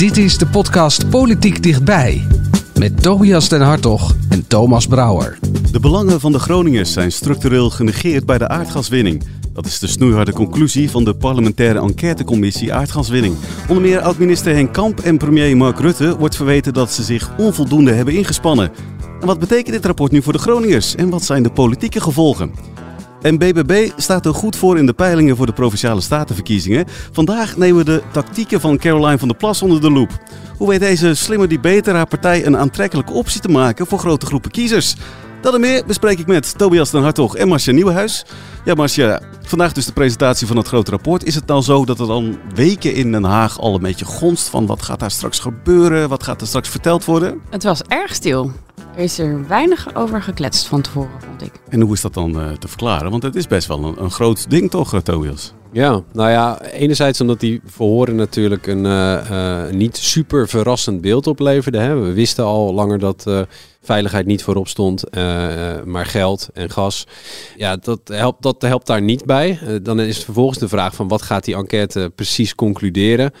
[0.00, 2.26] Dit is de podcast Politiek Dichtbij.
[2.74, 5.38] Met Tobias den Hartog en Thomas Brouwer.
[5.72, 9.22] De belangen van de Groningers zijn structureel genegeerd bij de aardgaswinning.
[9.52, 13.34] Dat is de snoeiharde conclusie van de parlementaire enquêtecommissie aardgaswinning.
[13.68, 17.92] Onder meer oud-minister Henk Kamp en premier Mark Rutte wordt verweten dat ze zich onvoldoende
[17.92, 18.70] hebben ingespannen.
[19.20, 22.50] En wat betekent dit rapport nu voor de Groningers en wat zijn de politieke gevolgen?
[23.22, 26.86] En BBB staat er goed voor in de peilingen voor de Provinciale Statenverkiezingen.
[27.12, 30.10] Vandaag nemen we de tactieken van Caroline van der Plas onder de loep.
[30.56, 34.50] Hoe weet deze slimme debater haar partij een aantrekkelijke optie te maken voor grote groepen
[34.50, 34.94] kiezers?
[35.40, 38.24] Dat en meer bespreek ik met Tobias den Hartog en Marcia Nieuwenhuis.
[38.64, 41.24] Ja, Marcia, vandaag dus de presentatie van het grote rapport.
[41.24, 44.48] Is het nou zo dat er dan weken in Den Haag al een beetje gonst
[44.48, 46.08] van wat gaat daar straks gebeuren?
[46.08, 47.40] Wat gaat er straks verteld worden?
[47.50, 48.52] Het was erg stil.
[49.00, 51.52] Er is er weinig over gekletst van tevoren, vond ik.
[51.68, 53.10] En hoe is dat dan uh, te verklaren?
[53.10, 55.52] Want het is best wel een, een groot ding toch, uh, Tobias?
[55.72, 61.82] Ja, nou ja, enerzijds omdat die verhoren natuurlijk een uh, niet super verrassend beeld opleverden.
[61.82, 61.98] Hè.
[61.98, 63.46] We wisten al langer dat
[63.82, 65.04] veiligheid niet voorop stond,
[65.84, 67.06] maar geld en gas.
[67.56, 69.58] Ja, dat helpt, dat helpt daar niet bij.
[69.82, 73.32] dan is vervolgens de vraag van wat gaat die enquête precies concluderen?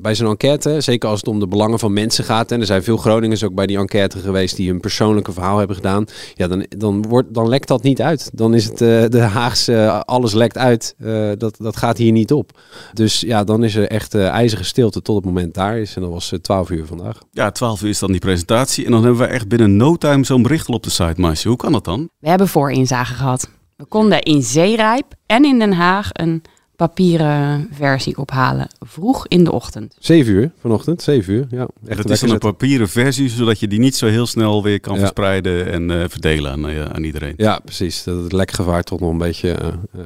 [0.00, 2.82] Bij zo'n enquête, zeker als het om de belangen van mensen gaat, en er zijn
[2.82, 6.66] veel Groningers ook bij die enquête geweest die hun persoonlijke verhaal hebben gedaan, ja, dan,
[6.68, 8.30] dan, wordt, dan lekt dat niet uit.
[8.32, 12.32] Dan is het uh, de Haagse, alles lekt uit, uh, dat, dat gaat hier niet
[12.32, 12.60] op.
[12.92, 15.96] Dus ja, dan is er echt uh, ijzige stilte tot het moment daar is.
[15.96, 17.18] En dat was 12 uur vandaag.
[17.30, 18.84] Ja, 12 uur is dan die presentatie.
[18.84, 21.48] En dan hebben we echt binnen no time zo'n bericht op de site, Marcia.
[21.48, 22.08] Hoe kan dat dan?
[22.18, 23.48] We hebben voorinzage gehad.
[23.76, 26.42] We konden in Zeerijp en in Den Haag een
[26.78, 28.68] papieren versie ophalen.
[28.80, 29.96] Vroeg in de ochtend.
[29.98, 31.46] Zeven uur vanochtend, zeven uur.
[31.50, 34.62] Ja, echt dat is dan een papieren versie, zodat je die niet zo heel snel
[34.62, 34.98] weer kan ja.
[34.98, 37.34] verspreiden en uh, verdelen aan, uh, aan iedereen.
[37.36, 38.04] Ja, precies.
[38.04, 39.56] Dat het lekgevaar toch nog een beetje,
[39.94, 40.02] uh,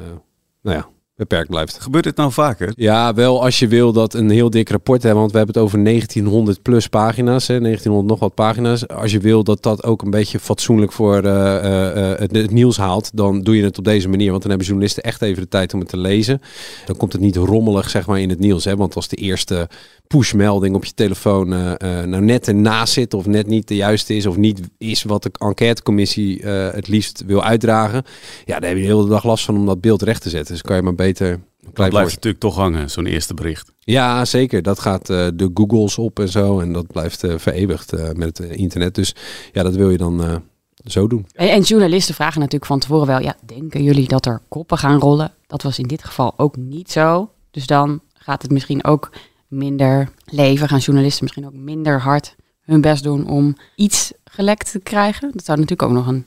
[0.63, 1.81] nou ja, beperkt blijft.
[1.81, 2.73] Gebeurt dit nou vaker?
[2.77, 5.65] Ja, wel als je wil dat een heel dik rapport hebben, want we hebben het
[5.65, 8.89] over 1900 plus pagina's, hè, 1900 nog wat pagina's.
[8.89, 12.77] Als je wil dat dat ook een beetje fatsoenlijk voor uh, uh, het, het, nieuws
[12.77, 15.49] haalt, dan doe je het op deze manier, want dan hebben journalisten echt even de
[15.49, 16.41] tijd om het te lezen.
[16.87, 19.69] Dan komt het niet rommelig zeg maar in het nieuws, hè, want als de eerste
[20.07, 24.27] pushmelding op je telefoon uh, nou net ernaast zit of net niet de juiste is
[24.27, 28.05] of niet is wat de enquêtecommissie het liefst wil uitdragen,
[28.45, 30.53] ja, daar heb je de hele dag last van om dat beeld recht te zetten.
[30.53, 31.41] Dus kan je maar beter
[31.73, 33.73] dat blijft natuurlijk toch hangen, zo'n eerste bericht.
[33.79, 34.63] Ja, zeker.
[34.63, 36.61] Dat gaat uh, de Googles op en zo.
[36.61, 38.95] En dat blijft uh, vereeuwigd uh, met het internet.
[38.95, 39.15] Dus
[39.53, 40.43] ja, dat wil je dan
[40.85, 41.27] zo doen.
[41.35, 43.21] En, en, journalisten vragen natuurlijk van tevoren wel...
[43.21, 45.33] ja, denken jullie dat er koppen gaan rollen?
[45.47, 47.31] Dat was in dit geval ook niet zo.
[47.51, 49.11] Dus dan gaat het misschien ook
[49.49, 50.69] minder leven.
[50.69, 53.29] Gaan journalisten misschien ook minder hard hun best doen...
[53.29, 55.31] om iets gelekt te krijgen.
[55.33, 56.27] Dat zou natuurlijk ook nog een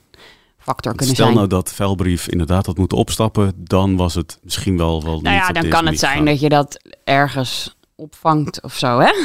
[0.66, 1.36] factor kunnen Stel zijn.
[1.36, 5.20] nou dat vuilbrief inderdaad had moeten opstappen, dan was het misschien wel wel.
[5.20, 9.12] Nou ja, dan kan het zijn dat je dat ergens opvangt of zo, hè?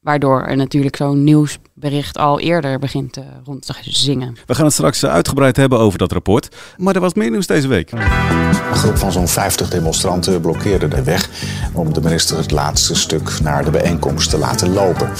[0.00, 4.36] Waardoor er natuurlijk zo'n nieuwsbericht al eerder begint uh, rond te zingen.
[4.46, 6.56] We gaan het straks uitgebreid hebben over dat rapport.
[6.76, 7.92] Maar er was meer nieuws deze week.
[7.92, 11.28] Een groep van zo'n 50 demonstranten blokkeerde de weg
[11.72, 15.10] om de minister het laatste stuk naar de bijeenkomst te laten lopen.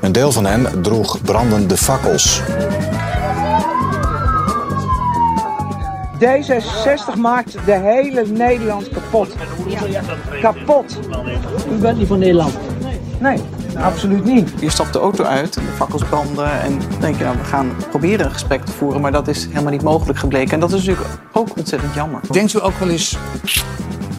[0.00, 2.40] Een deel van hen droeg brandende fakkels.
[6.22, 9.34] D66 maakt de hele Nederland kapot.
[10.40, 10.98] Kapot.
[11.70, 12.54] U bent niet van Nederland?
[13.20, 13.38] Nee,
[13.78, 14.52] absoluut niet.
[14.60, 17.72] Je stapt de auto uit en de fakkels branden en denk je, nou, we gaan
[17.90, 20.52] proberen een gesprek te voeren, maar dat is helemaal niet mogelijk gebleken.
[20.52, 22.20] En dat is natuurlijk ook ontzettend jammer.
[22.30, 23.18] Denkt u ook wel eens,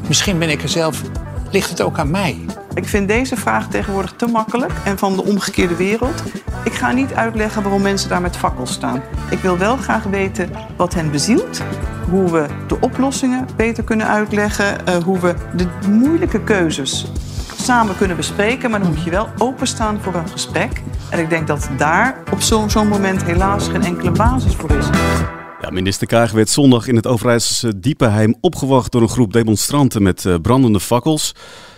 [0.08, 1.02] misschien ben ik er zelf,
[1.52, 2.46] ligt het ook aan mij?
[2.74, 6.24] Ik vind deze vraag tegenwoordig te makkelijk en van de omgekeerde wereld.
[6.64, 9.02] Ik ga niet uitleggen waarom mensen daar met fakkels staan.
[9.30, 11.62] Ik wil wel graag weten wat hen bezielt,
[12.10, 17.06] hoe we de oplossingen beter kunnen uitleggen, uh, hoe we de moeilijke keuzes
[17.62, 18.70] samen kunnen bespreken.
[18.70, 20.82] Maar dan moet je wel openstaan voor een gesprek.
[21.10, 24.86] En ik denk dat daar op zo'n zo moment helaas geen enkele basis voor is.
[25.62, 30.24] Ja, minister Kaag werd zondag in het Overijsselse Diepenheim opgewacht door een groep demonstranten met
[30.24, 31.36] uh, brandende fakkels.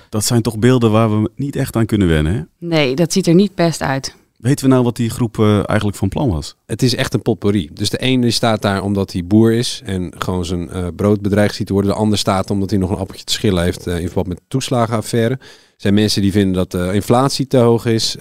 [0.10, 2.68] Dat zijn toch beelden waar we niet echt aan kunnen wennen, hè?
[2.68, 4.16] Nee, dat ziet er niet best uit.
[4.38, 6.56] Weten we nou wat die groep uh, eigenlijk van plan was?
[6.66, 7.70] Het is echt een potpourri.
[7.74, 11.56] Dus de ene staat daar omdat hij boer is en gewoon zijn uh, brood bedreigd
[11.56, 11.92] ziet worden.
[11.92, 14.38] De ander staat omdat hij nog een appeltje te schillen heeft uh, in verband met
[14.38, 15.34] de toeslagenaffaire.
[15.34, 18.16] Er zijn mensen die vinden dat de inflatie te hoog is.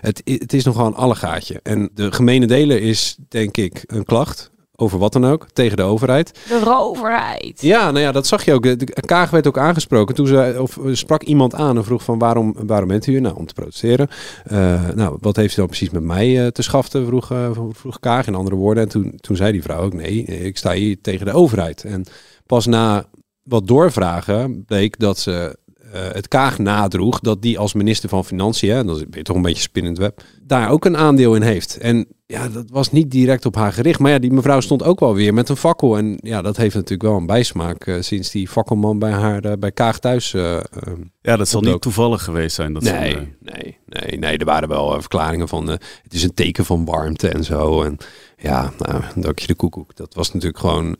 [0.00, 1.60] het, het is nogal een allegaatje.
[1.62, 4.51] En de gemene deler is, denk ik, een klacht
[4.82, 6.40] over wat dan ook, tegen de overheid.
[6.48, 7.60] De overheid.
[7.60, 8.62] Ja, nou ja, dat zag je ook.
[8.62, 10.14] De Kaag werd ook aangesproken.
[10.14, 13.20] Toen ze, of sprak iemand aan en vroeg van waarom, waarom bent u hier?
[13.20, 14.08] Nou, om te protesteren.
[14.52, 17.06] Uh, nou, wat heeft u dan precies met mij uh, te schaften?
[17.06, 18.82] Vroeg, uh, vroeg Kaag in andere woorden.
[18.82, 21.84] En toen, toen zei die vrouw ook, nee, ik sta hier tegen de overheid.
[21.84, 22.04] En
[22.46, 23.04] pas na
[23.42, 25.56] wat doorvragen bleek dat ze
[25.92, 29.98] het Kaag nadroeg dat die als minister van Financiën, dat is toch een beetje spinnend
[29.98, 31.78] web, daar ook een aandeel in heeft.
[31.78, 33.98] En ja, dat was niet direct op haar gericht.
[33.98, 35.96] Maar ja, die mevrouw stond ook wel weer met een fakkel.
[35.96, 39.52] En ja, dat heeft natuurlijk wel een bijsmaak uh, sinds die fakkelman bij haar uh,
[39.58, 40.32] bij Kaag thuis.
[40.32, 40.58] Uh,
[41.20, 42.72] ja, dat zal niet toevallig geweest zijn.
[42.72, 44.36] Dat nee, nee, nee, nee.
[44.36, 47.82] Er waren wel verklaringen van het is een teken van warmte en zo.
[47.82, 47.96] En
[48.36, 49.96] ja, nou, dank je de koekoek.
[49.96, 50.96] Dat was natuurlijk gewoon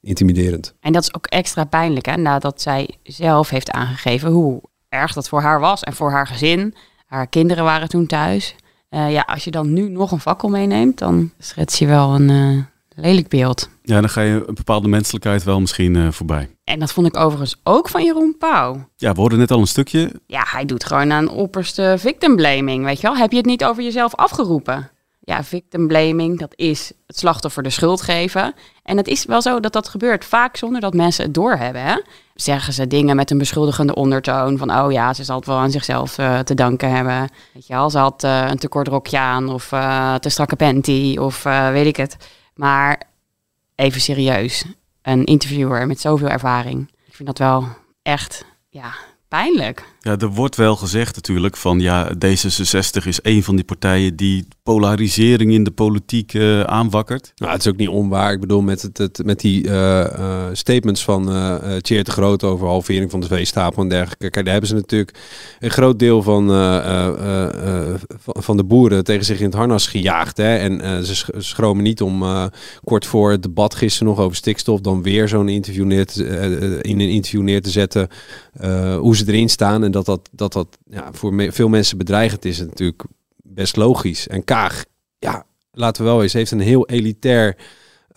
[0.00, 0.74] intimiderend.
[0.80, 2.16] En dat is ook extra pijnlijk, hè?
[2.16, 6.74] Nadat zij zelf heeft aangegeven hoe erg dat voor haar was en voor haar gezin.
[7.06, 8.54] Haar kinderen waren toen thuis.
[8.90, 12.28] Uh, ja, als je dan nu nog een fakkel meeneemt, dan schets je wel een
[12.28, 12.62] uh,
[12.96, 13.68] lelijk beeld.
[13.82, 16.50] Ja, dan ga je een bepaalde menselijkheid wel misschien uh, voorbij.
[16.64, 18.88] En dat vond ik overigens ook van Jeroen Pauw.
[18.96, 20.20] Ja, we hoorden net al een stukje.
[20.26, 23.16] Ja, hij doet gewoon aan opperste victim blaming, weet je wel.
[23.16, 24.90] Heb je het niet over jezelf afgeroepen?
[25.30, 28.54] Ja, victim blaming, dat is het slachtoffer de schuld geven.
[28.82, 31.82] En het is wel zo dat dat gebeurt vaak zonder dat mensen het doorhebben.
[31.82, 32.00] Hè?
[32.34, 35.70] Zeggen ze dingen met een beschuldigende ondertoon van oh ja, ze zal het wel aan
[35.70, 37.28] zichzelf uh, te danken hebben.
[37.54, 40.56] Weet je wel, ze had uh, een te kort rokje aan of uh, te strakke
[40.56, 42.16] panty of weet ik het.
[42.54, 43.02] Maar
[43.74, 44.64] even serieus,
[45.02, 46.90] een interviewer met zoveel ervaring.
[47.06, 47.68] Ik vind dat wel
[48.02, 48.92] echt, ja,
[49.28, 49.84] pijnlijk.
[50.02, 54.46] Ja, er wordt wel gezegd natuurlijk van ja, D66 is een van die partijen die
[54.62, 57.32] polarisering in de politiek uh, aanwakkert.
[57.36, 58.32] Nou, het is ook niet onwaar.
[58.32, 63.10] Ik bedoel, met, het, met die uh, uh, statements van uh, de Groot over halvering
[63.10, 64.30] van de veestapel en dergelijke.
[64.30, 65.18] Kijk, daar hebben ze natuurlijk
[65.60, 66.48] een groot deel van,
[68.24, 70.36] van de boeren tegen zich in het harnas gejaagd.
[70.36, 70.56] Hè?
[70.56, 72.24] En ze schromen niet om
[72.84, 76.06] kort voor het debat gisteren nog over stikstof dan weer zo'n interview neer
[76.80, 78.08] in een interview neer te zetten
[78.98, 79.89] hoe ze erin staan.
[79.90, 83.04] En dat dat, dat, dat ja, voor veel mensen bedreigend is, natuurlijk
[83.36, 84.28] best logisch.
[84.28, 84.84] En Kaag,
[85.18, 87.56] ja, laten we wel eens, heeft een heel elitair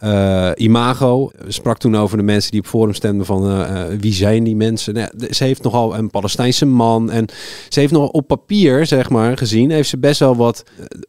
[0.04, 1.32] uh, imago.
[1.48, 4.94] Sprak toen over de mensen die op forum stemden van uh, wie zijn die mensen.
[4.94, 7.26] Nou, ze heeft nogal een Palestijnse man en
[7.70, 10.64] ze heeft nog op papier, zeg maar, gezien, heeft ze best wel wat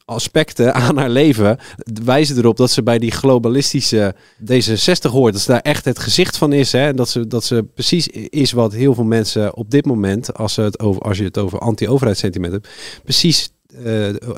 [0.04, 1.58] aspecten aan haar leven.
[2.04, 4.14] Wijzen erop dat ze bij die globalistische
[4.52, 5.32] D66 hoort.
[5.32, 6.72] Dat ze daar echt het gezicht van is.
[6.72, 6.86] Hè?
[6.86, 10.54] En dat ze, dat ze precies is wat heel veel mensen op dit moment, als,
[10.54, 12.68] ze het over, als je het over anti-overheidssentiment hebt,
[13.04, 13.52] precies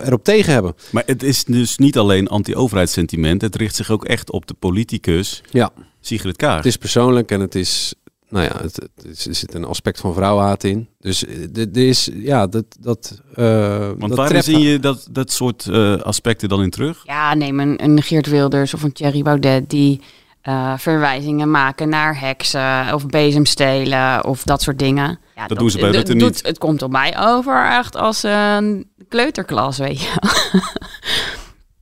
[0.05, 0.75] erop tegen hebben.
[0.91, 3.43] Maar het is dus niet alleen anti-overheidssentiment.
[3.43, 5.71] Het richt zich ook echt op de politicus ja.
[6.01, 6.57] Sigrid Kaag.
[6.57, 7.95] Het is persoonlijk en het is...
[8.29, 10.89] Nou ja, het, het, er zit een aspect van vrouwenhaat in.
[11.01, 11.25] Dus
[11.55, 12.65] er is, ja, dat...
[12.81, 17.03] dat uh, Want dat waar zie je dat, dat soort uh, aspecten dan in terug?
[17.05, 20.01] Ja, neem een, een Geert Wilders of een Thierry Baudet die...
[20.49, 25.19] Uh, verwijzingen maken naar heksen of bezemstelen of dat soort dingen.
[25.37, 26.47] Ja, dat, doen ze bij Rutte niet.
[26.47, 30.13] Het komt op mij over echt als een kleuterklas, weet je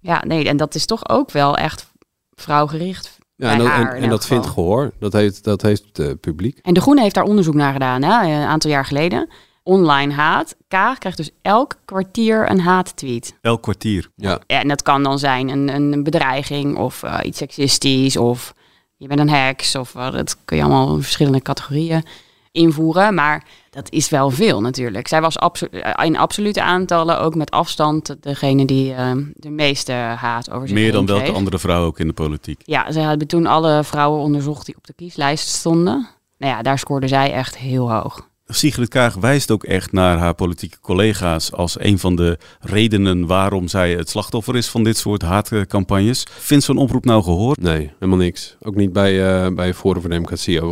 [0.00, 1.93] Ja, nee, en dat is toch ook wel echt
[2.31, 3.19] vrouwgericht.
[3.37, 4.93] Ja, en dat, en, en dat vindt gehoor.
[4.99, 6.58] Dat heeft, dat heeft het uh, publiek.
[6.62, 9.28] En De Groene heeft daar onderzoek naar gedaan, hè, een aantal jaar geleden.
[9.62, 10.56] Online haat.
[10.69, 13.38] Kaag krijgt dus elk kwartier een haattweet.
[13.41, 14.10] Elk kwartier?
[14.17, 14.41] Ja.
[14.46, 18.55] En dat kan dan zijn een, een bedreiging of uh, iets seksistisch of
[18.96, 22.05] je bent een heks of uh, dat kun je allemaal in verschillende categorieën
[22.53, 23.15] invoeren.
[23.15, 25.08] Maar dat is wel veel natuurlijk.
[25.08, 30.51] Zij was absolu in absolute aantallen ook met afstand degene die uh, de meeste haat
[30.51, 32.60] over zich Meer dan welke andere vrouw ook in de politiek?
[32.65, 36.08] Ja, ze hebben toen alle vrouwen onderzocht die op de kieslijst stonden.
[36.39, 38.29] Nou ja, daar scoorde zij echt heel hoog.
[38.46, 43.69] Sigrid Kaag wijst ook echt naar haar politieke collega's als een van de redenen waarom
[43.69, 46.27] zij het slachtoffer is van dit soort haatcampagnes.
[46.31, 47.60] Vindt zo'n oproep nou gehoord?
[47.60, 48.56] Nee, helemaal niks.
[48.63, 50.63] Ook niet bij, uh, bij Forum voor Democratie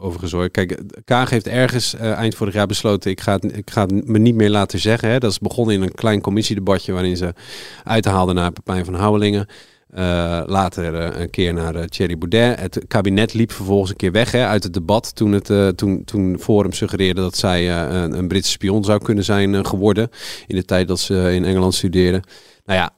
[0.00, 0.50] overigens.
[0.50, 4.18] Kijk, Kaag heeft ergens uh, eind vorig jaar besloten, ik ga, het, ik ga me
[4.18, 5.08] niet meer laten zeggen.
[5.08, 5.18] Hè.
[5.18, 7.34] Dat is begonnen in een klein commissiedebatje waarin ze
[7.84, 9.46] uithaalde naar Pepijn van Houwelingen.
[9.98, 12.60] Uh, later uh, een keer naar uh, Thierry Baudet.
[12.60, 16.38] Het kabinet liep vervolgens een keer weg hè, uit het debat toen, het, toen, toen
[16.38, 20.08] Forum suggereerde dat zij een, een, Britse spion zou kunnen zijn geworden
[20.46, 22.22] in de tijd dat ze in Engeland studeerde.
[22.64, 22.90] Nou ja,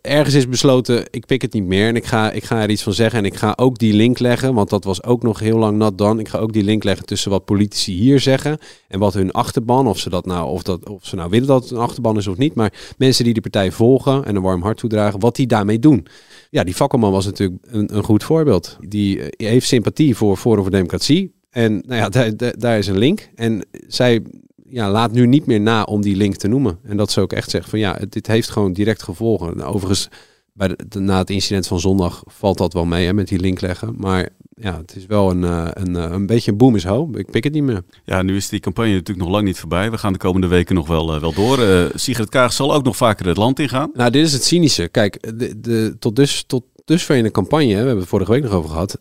[0.00, 2.82] ergens is besloten, ik pik het niet meer en ik ga, ik ga er iets
[2.82, 3.18] van zeggen.
[3.18, 5.98] En ik ga ook die link leggen, want dat was ook nog heel lang nat
[5.98, 6.18] dan.
[6.18, 9.86] Ik ga ook die link leggen tussen wat politici hier zeggen en wat hun achterban,
[9.86, 12.26] of ze dat nou, of dat, of ze nou willen dat het een achterban is
[12.26, 12.54] of niet.
[12.54, 16.06] Maar mensen die de partij volgen en een warm hart toedragen, wat die daarmee doen.
[16.50, 18.76] Ja, die vakkelman was natuurlijk een, een goed voorbeeld.
[18.80, 21.32] Die eh, heeft sympathie voor Forum voor Democratie.
[21.50, 23.30] En nou ja, daar, daar is een link.
[23.34, 24.22] En zij
[24.70, 26.78] ja, laat nu niet meer na om die link te noemen.
[26.82, 29.56] En dat ze ook echt zeggen van ja, dit heeft gewoon direct gevolgen.
[29.56, 30.08] Nou, overigens,
[30.52, 33.60] bij de, na het incident van zondag valt dat wel mee hè, met die link
[33.60, 33.94] leggen.
[33.96, 37.10] Maar ja, het is wel een, eh, een, eh, een beetje een boom is ho.
[37.14, 37.82] Ik pik het niet meer.
[38.04, 39.90] Ja, nu is die campagne natuurlijk nog lang niet voorbij.
[39.90, 41.58] We gaan de komende weken nog wel, uh, wel door.
[41.58, 43.90] Uh, Sigrid Kaag zal ook nog vaker het land ingaan.
[43.94, 44.88] Nou, dit is het cynische.
[44.88, 48.42] Kijk, de, de, tot, dus, tot dusver in de campagne, we hebben het vorige week
[48.42, 48.98] nog over gehad,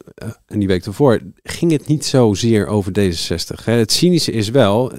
[0.47, 3.63] en die week ervoor, ging het niet zozeer over D66.
[3.63, 3.71] Hè.
[3.71, 4.91] Het cynische is wel,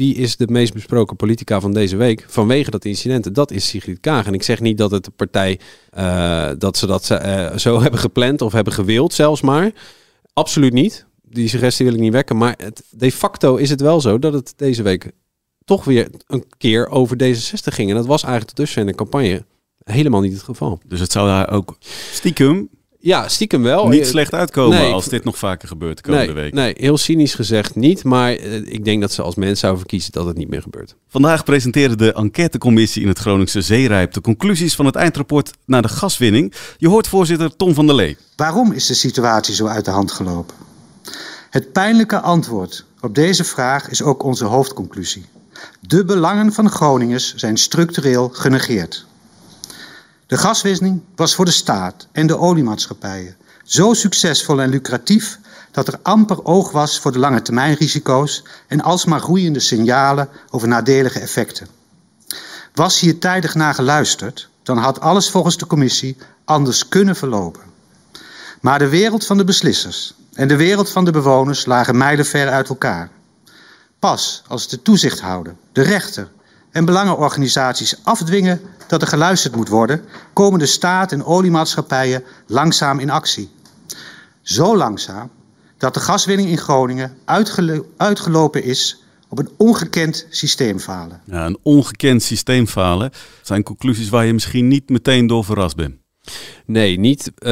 [0.00, 3.34] wie is de meest besproken politica van deze week vanwege dat incident?
[3.34, 4.26] Dat is Sigrid Kaag.
[4.26, 5.60] En ik zeg niet dat het de partij
[5.96, 9.72] uh, dat ze dat uh, zo hebben gepland of hebben gewild, zelfs maar.
[10.32, 11.06] Absoluut niet.
[11.22, 12.36] Die suggestie wil ik niet wekken.
[12.36, 15.10] Maar het, de facto is het wel zo dat het deze week
[15.64, 17.90] toch weer een keer over D66 ging.
[17.90, 19.44] En dat was eigenlijk dusver in de campagne
[19.84, 20.80] helemaal niet het geval.
[20.86, 21.76] Dus het zou daar ook
[22.12, 22.68] stiekem
[23.02, 23.88] ja, stiekem wel.
[23.88, 26.52] Niet slecht uitkomen nee, als dit nog vaker gebeurt de komende nee, week.
[26.52, 28.04] Nee, heel cynisch gezegd niet.
[28.04, 30.94] Maar uh, ik denk dat ze als mens zouden verkiezen dat het niet meer gebeurt.
[31.08, 35.88] Vandaag presenteerde de enquêtecommissie in het Groningse Zeerijp de conclusies van het eindrapport naar de
[35.88, 36.54] gaswinning.
[36.78, 38.16] Je hoort voorzitter Tom van der Lee.
[38.36, 40.54] Waarom is de situatie zo uit de hand gelopen?
[41.50, 45.24] Het pijnlijke antwoord op deze vraag is ook onze hoofdconclusie.
[45.80, 49.06] De belangen van Groningers zijn structureel genegeerd.
[50.30, 55.38] De gaswinning was voor de staat en de oliemaatschappijen zo succesvol en lucratief
[55.70, 61.18] dat er amper oog was voor de lange termijnrisico's en alsmaar groeiende signalen over nadelige
[61.18, 61.66] effecten.
[62.74, 67.62] Was hier tijdig naar geluisterd, dan had alles volgens de commissie anders kunnen verlopen.
[68.60, 72.68] Maar de wereld van de beslissers en de wereld van de bewoners lagen mijlenver uit
[72.68, 73.10] elkaar.
[73.98, 76.30] Pas als de toezichthouder, de rechter
[76.70, 83.10] en belangenorganisaties afdwingen dat er geluisterd moet worden, komen de staat en oliemaatschappijen langzaam in
[83.10, 83.50] actie.
[84.42, 85.30] Zo langzaam
[85.78, 91.20] dat de gaswinning in Groningen uitgelo uitgelopen is op een ongekend systeemfalen.
[91.24, 93.10] Ja, een ongekend systeemfalen
[93.42, 95.94] zijn conclusies waar je misschien niet meteen door verrast bent.
[96.66, 97.50] Nee, niet uh,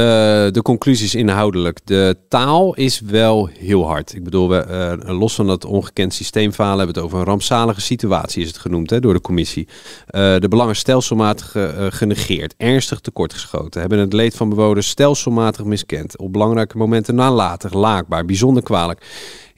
[0.51, 1.79] de conclusies inhoudelijk.
[1.85, 4.15] De taal is wel heel hard.
[4.15, 4.67] Ik bedoel, we,
[5.07, 8.59] uh, los van dat ongekend systeemfalen hebben we het over een rampzalige situatie, is het
[8.59, 9.69] genoemd hè, door de commissie.
[9.69, 11.57] Uh, de belangen stelselmatig
[11.89, 18.25] genegeerd, ernstig tekortgeschoten, hebben het leed van bewoners stelselmatig miskend, op belangrijke momenten nalatig, laakbaar,
[18.25, 19.07] bijzonder kwalijk.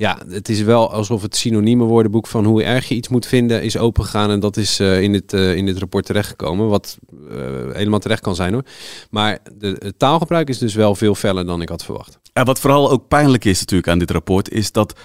[0.00, 3.62] Ja, het is wel alsof het synieme woordenboek van hoe erg je iets moet vinden
[3.62, 4.30] is opengegaan.
[4.30, 6.69] En dat is uh, in, dit, uh, in dit rapport terechtgekomen.
[6.69, 7.38] Wat uh,
[7.73, 8.64] helemaal terecht kan zijn hoor.
[9.11, 12.19] Maar de, het taalgebruik is dus wel veel feller dan ik had verwacht.
[12.33, 14.99] En wat vooral ook pijnlijk is natuurlijk aan dit rapport, is dat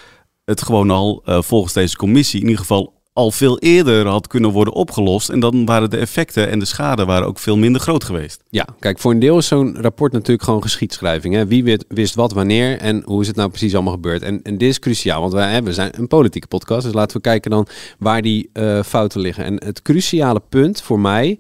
[0.46, 4.74] het gewoon al volgens deze commissie in ieder geval al veel eerder had kunnen worden
[4.74, 5.30] opgelost.
[5.30, 8.44] En dan waren de effecten en de schade waren ook veel minder groot geweest.
[8.50, 11.34] Ja, kijk, voor een deel is zo'n rapport natuurlijk gewoon geschiedschrijving.
[11.34, 11.48] Hè?
[11.48, 14.22] Wie wist wat wanneer en hoe is het nou precies allemaal gebeurd?
[14.22, 16.84] En, dit is cruciaal, want wij we zijn een politieke podcast.
[16.84, 17.68] Dus laten we kijken dan
[18.00, 19.44] waar die uh, fouten liggen.
[19.44, 21.40] En het cruciale punt voor mij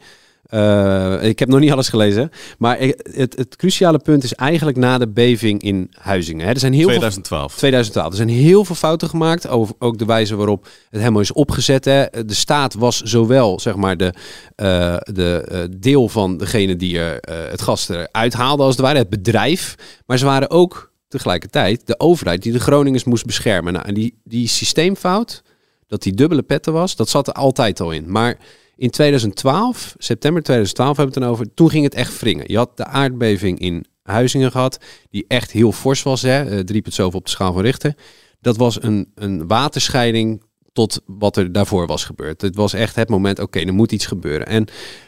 [0.49, 2.29] uh, ik heb nog niet alles gelezen.
[2.57, 6.45] Maar het, het, cruciale punt is eigenlijk na de beving in Huizingen.
[6.45, 6.51] Hè.
[6.51, 7.51] Er zijn heel 2012.
[7.51, 8.09] Veel, 2012.
[8.09, 9.47] Er zijn heel veel fouten gemaakt.
[9.47, 11.85] Over ook de wijze waarop het helemaal is opgezet.
[11.85, 12.05] Hè.
[12.25, 14.13] De staat was zowel zeg maar, de,
[14.55, 17.17] uh, de uh, deel van degene die er,
[17.49, 18.97] het gas eruit haalde als het ware.
[18.97, 19.75] Het bedrijf.
[20.05, 23.73] Maar ze waren ook tegelijkertijd de overheid die de Groningers moest beschermen.
[23.73, 25.41] Nou, en die, die systeemfout,
[25.87, 28.11] dat die dubbele petten was, dat zat er altijd al in.
[28.11, 28.37] Maar
[28.77, 32.45] in 2012, september 2012 hebben we het dan over, toen ging het echt wringen.
[32.47, 34.79] Je had de aardbeving in Huizingen gehad,
[35.09, 37.95] die echt heel fors was, hè, 3,7 op de schaal van Richter.
[38.41, 42.41] Dat was een, een waterscheiding tot wat er daarvoor was gebeurd.
[42.41, 44.47] Het was echt het moment, oké, er moet iets gebeuren.
[44.47, 44.67] En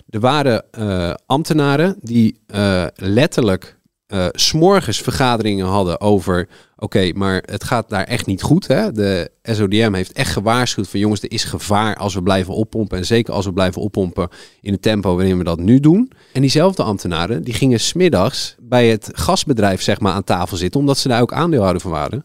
[0.10, 3.77] er waren uh, ambtenaren die uh, letterlijk
[4.08, 6.48] uh, s'morgens vergaderingen hadden over...
[6.78, 8.68] oké, maar het gaat daar echt niet goed.
[8.68, 8.92] Hè?
[8.92, 11.00] De SODM heeft echt gewaarschuwd van...
[11.00, 12.98] jongens, er is gevaar als we blijven oppompen.
[12.98, 14.30] En zeker als we blijven oppompen
[14.62, 16.12] in het tempo waarin we dat nu doen.
[16.34, 20.80] En diezelfde ambtenaren, die gingen smiddags bij het gasbedrijf zeg maar, aan tafel zitten...
[20.80, 22.24] omdat ze daar ook aandeelhouder van waren...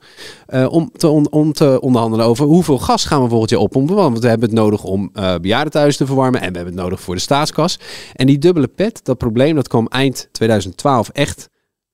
[0.48, 3.94] Uh, om, te on te onderhandelen over hoeveel gas gaan we volgend jaar oppompen.
[3.94, 6.40] Want we hebben het nodig om uh, te verwarmen...
[6.40, 7.78] en we hebben het nodig voor de staatskas.
[8.12, 11.50] En die dubbele pet, dat probleem, dat kwam eind 2012 echt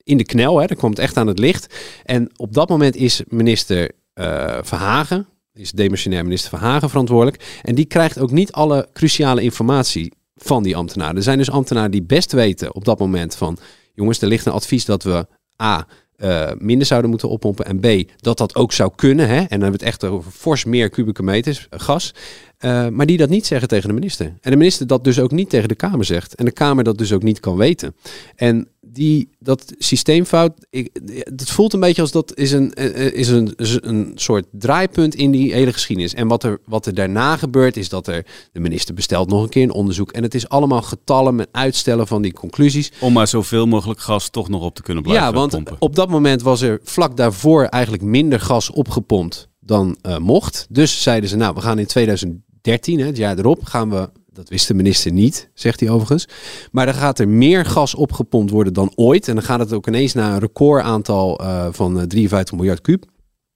[0.09, 0.59] in de knel.
[0.59, 0.67] Hè.
[0.67, 1.75] Dat komt echt aan het licht.
[2.05, 7.61] En op dat moment is minister uh, Verhagen, is demissionair minister Verhagen verantwoordelijk.
[7.63, 11.17] En die krijgt ook niet alle cruciale informatie van die ambtenaren.
[11.17, 13.59] Er zijn dus ambtenaren die best weten op dat moment van...
[13.95, 15.27] jongens, er ligt een advies dat we
[15.63, 15.87] A,
[16.17, 17.65] uh, minder zouden moeten oppompen.
[17.65, 19.29] En B, dat dat ook zou kunnen.
[19.29, 19.37] Hè?
[19.37, 22.15] En dan hebben we het echt over fors meer kubieke meters gas.
[22.61, 24.27] Uh, maar die dat niet zeggen tegen de minister.
[24.27, 26.35] En de minister dat dus ook niet tegen de Kamer zegt.
[26.35, 27.97] En de Kamer dat dus ook niet kan weten.
[28.37, 30.91] En die, dat systeemfout, ik,
[31.25, 32.73] het voelt een beetje als dat is een,
[33.15, 36.15] is een, een soort draaipunt in die hele geschiedenis.
[36.15, 39.49] En wat er, wat er daarna gebeurt is dat er de minister bestelt nog een
[39.49, 40.13] keer een onderzoek.
[40.13, 42.93] En het is allemaal getallen met uitstellen van die conclusies.
[43.01, 45.77] Om maar zoveel mogelijk gas toch nog op te kunnen blijven Ja, want pompen.
[45.79, 50.67] op dat moment was er vlak daarvoor eigenlijk minder gas opgepompt dan uh, mocht.
[50.71, 54.49] Dus zeiden ze, nou, we gaan in 2013, hè, het jaar erop, gaan we dat
[54.49, 56.29] wist de minister niet, zegt hij overigens.
[56.73, 59.29] Maar dan gaat er meer gas opgepompt worden dan ooit.
[59.29, 63.05] En dan gaat het ook ineens naar een recordaantal uh, van 53 miljard kuub.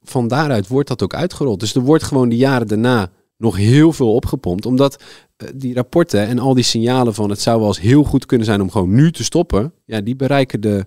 [0.01, 1.59] Van daaruit wordt dat ook uitgerold.
[1.59, 4.65] Dus er wordt gewoon de jaren daarna nog heel veel opgepompt.
[4.65, 5.03] Omdat
[5.37, 8.45] uh, die rapporten en al die signalen van het zou wel eens heel goed kunnen
[8.45, 9.73] zijn om gewoon nu te stoppen.
[9.85, 10.85] Ja, die bereiken de,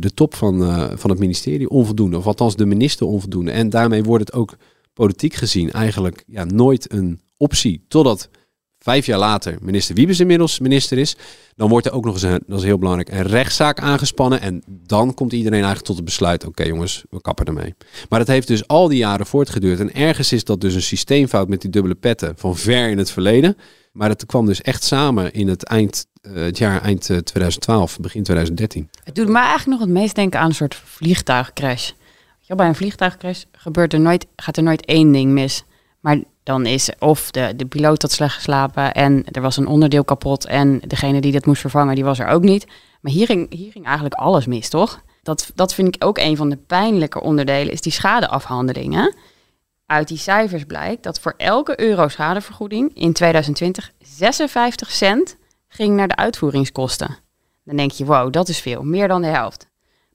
[0.00, 0.58] de top van,
[0.98, 2.16] van het ministerie onvoldoende.
[2.16, 3.50] Of althans de minister onvoldoende.
[3.50, 4.56] En daarmee wordt het ook
[4.92, 7.84] politiek gezien eigenlijk ja, nooit een optie.
[7.88, 8.28] Totdat
[8.84, 11.16] vijf jaar later minister Wiebes inmiddels minister is,
[11.56, 14.40] dan wordt er ook nog eens, een, dat is heel belangrijk, een rechtszaak aangespannen.
[14.40, 17.74] En dan komt iedereen eigenlijk tot het besluit, oké jongens, we kappen ermee.
[18.08, 19.80] Maar dat heeft dus al die jaren voortgeduurd.
[19.80, 23.10] En ergens is dat dus een systeemfout met die dubbele petten van ver in het
[23.10, 23.56] verleden.
[23.92, 28.22] Maar het kwam dus echt samen in het, eind, uh, het jaar eind 2012, begin
[28.22, 28.88] 2013.
[29.04, 31.90] Het doet me eigenlijk nog het meest denken aan een soort vliegtuigcrash.
[32.46, 35.64] Bij een vliegtuigcrash gebeurt er nooit, gaat er nooit één ding mis.
[36.00, 40.04] Maar dan is of de, de piloot had slecht geslapen en er was een onderdeel
[40.04, 42.66] kapot en degene die dat moest vervangen, die was er ook niet.
[43.00, 45.02] Maar hier ging, hier ging eigenlijk alles mis, toch?
[45.22, 49.16] Dat, dat vind ik ook een van de pijnlijke onderdelen, is die schadeafhandelingen.
[49.86, 55.36] Uit die cijfers blijkt dat voor elke euro schadevergoeding in 2020 56 cent
[55.68, 57.16] ging naar de uitvoeringskosten.
[57.64, 59.68] Dan denk je, wow, dat is veel, meer dan de helft.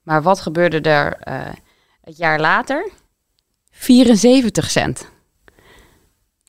[0.03, 1.53] Maar wat gebeurde er uh,
[2.01, 2.89] het jaar later?
[3.71, 5.09] 74 cent.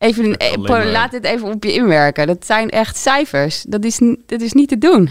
[0.00, 0.87] Even, maar...
[0.87, 2.26] laat dit even op je inwerken.
[2.26, 3.62] Dat zijn echt cijfers.
[3.62, 5.11] Dat is, dat is niet te doen.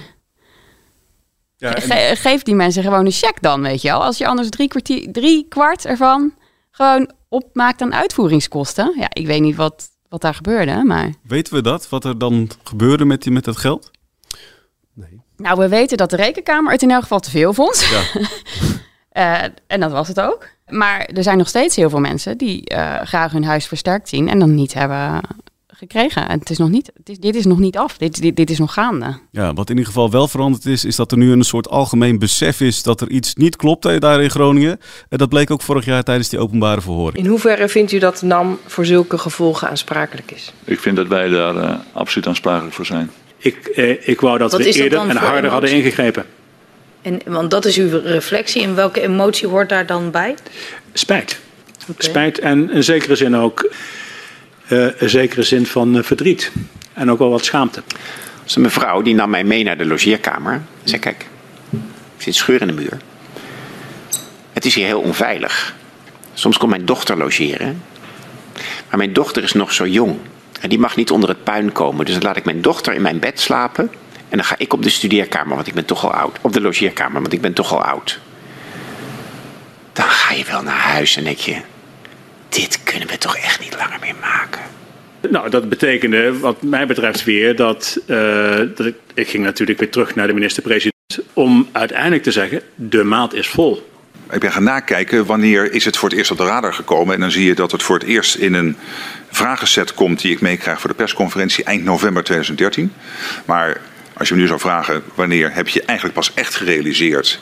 [1.58, 1.81] Ja, en...
[1.81, 4.03] Ge geef die mensen gewoon een check dan, weet je wel.
[4.03, 6.34] Als je anders drie, kwartier, drie kwart ervan
[6.72, 8.96] gewoon opmaakt aan uitvoeringskosten.
[8.98, 11.13] Ja, ik weet niet wat, wat daar gebeurde, maar...
[11.24, 11.89] Weten we dat?
[11.89, 13.91] Wat er dan gebeurde met, die, met dat geld?
[14.93, 15.21] Nee.
[15.38, 17.80] Nou, we weten dat de rekenkamer het in elk geval te veel vond.
[17.80, 19.43] Ja.
[19.43, 20.49] uh, en dat was het ook.
[20.69, 24.29] Maar er zijn nog steeds heel veel mensen die uh, graag hun huis versterkt zien
[24.29, 25.21] en dan niet hebben
[25.79, 26.29] gekregen.
[26.29, 28.49] En het is nog niet, het is, dit is nog niet af, dit, dit, dit
[28.49, 29.19] is nog gaande.
[29.32, 32.19] Ja, wat in ieder geval wel veranderd is, is dat er nu een soort algemeen
[32.19, 34.79] besef is dat er iets niet klopt daar in Groningen.
[35.10, 37.23] En dat bleek ook vorig jaar tijdens die openbare verhoring.
[37.23, 40.53] In hoeverre vindt u dat NAM voor zulke gevolgen aansprakelijk is?
[40.63, 43.12] Ik vind dat wij daar uh, absoluut aansprakelijk voor zijn.
[43.38, 46.25] Ik, eh, ik wou dat Wat we eerder en harder hadden ingegrepen.
[47.10, 48.63] En, want dat is uw reflectie.
[48.63, 50.36] En welke emotie hoort daar dan bij?
[50.93, 51.39] Spijt.
[51.82, 52.10] Okay.
[52.10, 53.74] Spijt en in zekere zin ook
[54.67, 56.52] uh, een zekere zin van uh, verdriet.
[56.93, 57.84] En ook wel wat schaamte.
[58.43, 60.54] Dus een mevrouw die nam mij mee naar de logeerkamer.
[60.54, 61.26] En zei: Kijk,
[61.72, 61.80] ik
[62.17, 62.98] zie een scheur in de muur.
[64.54, 65.76] Het is hier heel onveilig.
[66.34, 67.84] Soms komt mijn dochter logeren.
[68.89, 70.17] Maar mijn dochter is nog zo jong.
[70.62, 72.06] En die mag niet onder het puin komen.
[72.06, 73.91] Dus dan laat ik mijn dochter in mijn bed slapen.
[74.29, 76.37] En dan ga ik op de studeerkamer, want ik ben toch al oud.
[76.41, 78.19] Op de logeerkamer, want ik ben toch al oud.
[79.93, 81.55] Dan ga je wel naar huis en denk je:
[82.49, 84.61] dit kunnen we toch echt niet langer meer maken.
[85.29, 89.89] Nou, dat betekende, wat mij betreft, weer dat, uh, dat ik, ik ging natuurlijk weer
[89.89, 90.93] terug naar de minister-president.
[91.33, 93.87] om uiteindelijk te zeggen: de maat is vol.
[94.31, 97.13] Ik ben gaan nakijken wanneer is het voor het eerst op de radar gekomen.
[97.13, 98.77] En dan zie je dat het voor het eerst in een
[99.29, 102.93] vragenset komt die ik meekrijg voor de persconferentie eind november 2013.
[103.45, 103.81] Maar
[104.19, 107.39] als je me nu zou vragen wanneer heb je eigenlijk pas echt gerealiseerd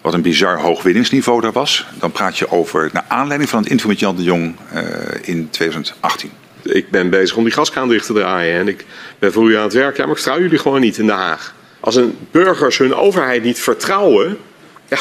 [0.00, 3.70] wat een bizar hoog winningsniveau daar was, dan praat je over naar aanleiding van het
[3.70, 4.82] interview met Jan de Jong uh,
[5.22, 6.30] in 2018.
[6.62, 8.86] Ik ben bezig om die gaskraan dicht te draaien en ik
[9.18, 9.96] ben voor u aan het werk.
[9.96, 11.54] Ja, maar ik vertrouw jullie gewoon niet in Den Haag.
[11.80, 14.38] Als een burgers hun overheid niet vertrouwen,
[14.88, 14.98] ja,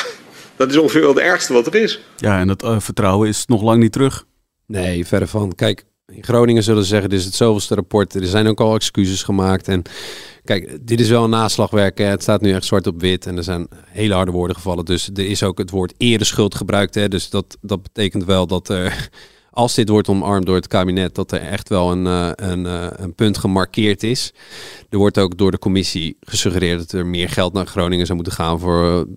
[0.56, 2.02] dat is ongeveer wel het ergste wat er is.
[2.17, 4.26] Ja, en dat uh, vertrouwen is nog lang niet terug.
[4.67, 5.56] Nee, verre van.
[5.56, 8.15] Kijk, in Groningen zullen ze zeggen, dit is het zoveelste rapport.
[8.15, 9.84] Er zijn ook al excuses gemaakt en
[10.43, 11.97] Kijk, dit is wel een naslagwerk.
[11.97, 14.86] Het staat nu echt zwart op wit en er zijn hele harde woorden gevallen.
[14.86, 16.95] Dus er is ook het woord ereschuld gebruikt.
[16.95, 17.08] Hè.
[17.08, 19.10] Dus dat, dat betekent wel dat er,
[19.52, 22.06] als dit wordt omarmd door het kabinet, dat er echt wel een,
[22.52, 22.65] een,
[23.04, 24.34] een punt gemarkeerd is.
[24.89, 28.36] Er wordt ook door de commissie gesuggereerd dat er meer geld naar Groningen zou moeten
[28.36, 29.08] gaan voor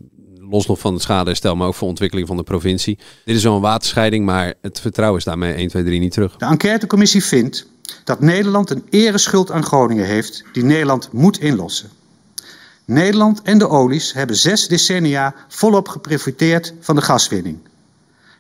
[0.51, 2.99] los nog van het schadeherstel, maar ook voor ontwikkeling van de provincie.
[3.25, 6.37] Dit is een waterscheiding, maar het vertrouwen is daarmee 1, 2, 3 niet terug.
[6.37, 7.67] De enquêtecommissie vindt
[8.05, 11.91] dat Nederland een ereschuld aan Groningen heeft die Nederland moet inlossen.
[12.85, 17.59] Nederland en de olies hebben zes decennia volop geprofiteerd van de gaswinning.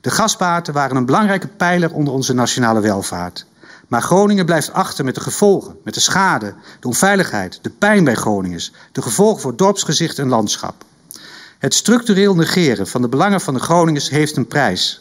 [0.01, 3.47] De gasbaten waren een belangrijke pijler onder onze nationale welvaart.
[3.89, 8.15] Maar Groningen blijft achter met de gevolgen, met de schade, de onveiligheid, de pijn bij
[8.15, 10.85] Groningers, de gevolgen voor dorpsgezicht en landschap.
[11.65, 15.01] Het structureel negeren van de belangen van de Groningers heeft een prijs.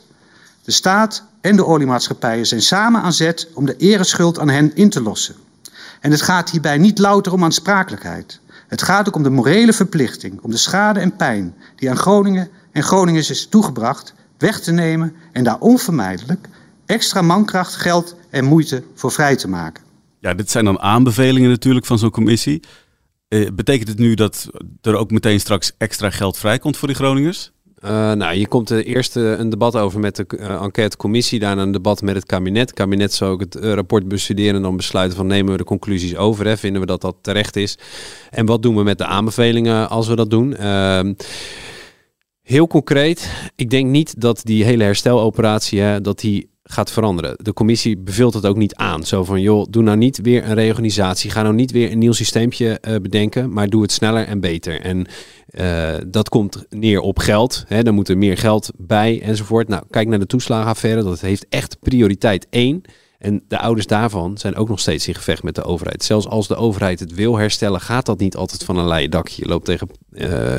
[0.63, 4.89] De staat en de oliemaatschappijen zijn samen aan zet om de ereschuld aan hen in
[4.89, 5.35] te lossen.
[5.99, 8.39] En het gaat hierbij niet louter om aansprakelijkheid.
[8.67, 12.49] Het gaat ook om de morele verplichting, om de schade en pijn die aan Groningen
[12.71, 16.47] en Groningers is toegebracht, weg te nemen en daar onvermijdelijk
[16.85, 19.83] extra mankracht, geld en moeite voor vrij te maken.
[20.19, 22.61] Ja, dit zijn dan aanbevelingen natuurlijk van zo'n commissie.
[23.33, 24.49] Eh, betekent het nu dat
[24.81, 27.51] er ook meteen straks extra geld vrijkomt voor die Groningers?
[27.83, 32.01] Uh, nou, je komt eerst uh, een debat over met de enquêtecommissie, daarna een debat
[32.01, 32.69] met het kabinet.
[32.69, 36.15] Het kabinet zou ook het rapport bestuderen en dan besluiten van nemen we de conclusies
[36.15, 36.57] over, hè?
[36.57, 37.77] vinden we dat dat terecht is.
[38.29, 40.55] En wat doen we met de aanbevelingen als we dat doen?
[42.43, 47.35] Heel concreet, ik denk niet dat die hele hersteloperatie, dat die gaat veranderen.
[47.37, 49.03] De commissie beveelt het ook niet aan.
[49.03, 51.29] Zo van, joh, doe nou niet weer een reorganisatie.
[51.29, 54.81] Ga nou niet weer een nieuw systeempje uh, bedenken, maar doe het sneller en beter.
[54.81, 55.05] En
[55.51, 57.63] uh, dat komt neer op geld.
[57.67, 59.67] Hè, dan moet er meer geld bij enzovoort.
[59.67, 61.03] Nou, kijk naar de toeslagenaffaire.
[61.03, 62.81] Dat heeft echt prioriteit één.
[63.23, 66.03] En de ouders daarvan zijn ook nog steeds in gevecht met de overheid.
[66.03, 69.41] Zelfs als de overheid het wil herstellen, gaat dat niet altijd van een leien dakje.
[69.41, 70.55] Je loopt tegen, uh,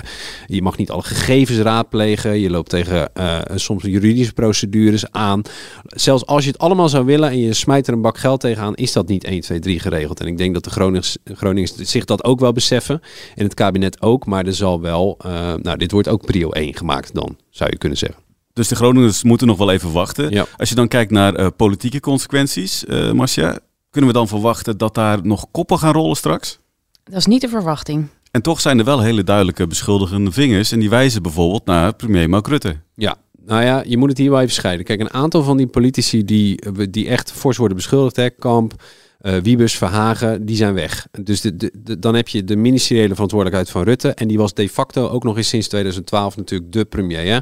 [0.47, 2.39] je mag niet alle gegevens raadplegen.
[2.39, 5.43] Je loopt tegen uh, soms juridische procedures aan.
[5.87, 8.75] Zelfs als je het allemaal zou willen en je smijt er een bak geld tegenaan,
[8.75, 10.21] is dat niet 1, 2, 3 geregeld.
[10.21, 13.01] En ik denk dat de Groningers, Groningers zich dat ook wel beseffen.
[13.35, 14.27] En het kabinet ook.
[14.27, 17.79] Maar er zal wel, uh, nou, dit wordt ook prio 1 gemaakt dan, zou je
[17.79, 18.24] kunnen zeggen.
[18.55, 20.31] Dus de Groningers moeten nog wel even wachten.
[20.31, 20.47] Ja.
[20.57, 23.59] Als je dan kijkt naar uh, politieke consequenties, uh, Marcia,
[23.91, 26.59] kunnen we dan verwachten dat daar nog koppen gaan rollen straks?
[27.05, 28.07] Dat is niet de verwachting.
[28.31, 30.73] En toch zijn er wel hele duidelijke beschuldigende vingers.
[30.73, 32.77] En die wijzen bijvoorbeeld naar premier Mark Rutte.
[32.95, 34.85] Ja, nou ja, je moet het hier wel even scheiden.
[34.85, 36.59] Kijk, een aantal van die politici die,
[36.91, 38.75] die echt fors worden beschuldigd, hè, Kamp,
[39.23, 41.07] uh, Wiebes, Verhagen, die zijn weg.
[41.23, 44.09] Dus de, de, de, dan heb je de ministeriële verantwoordelijkheid van Rutte.
[44.09, 47.33] En die was de facto ook nog eens sinds 2012 natuurlijk de premier.
[47.33, 47.39] Hè?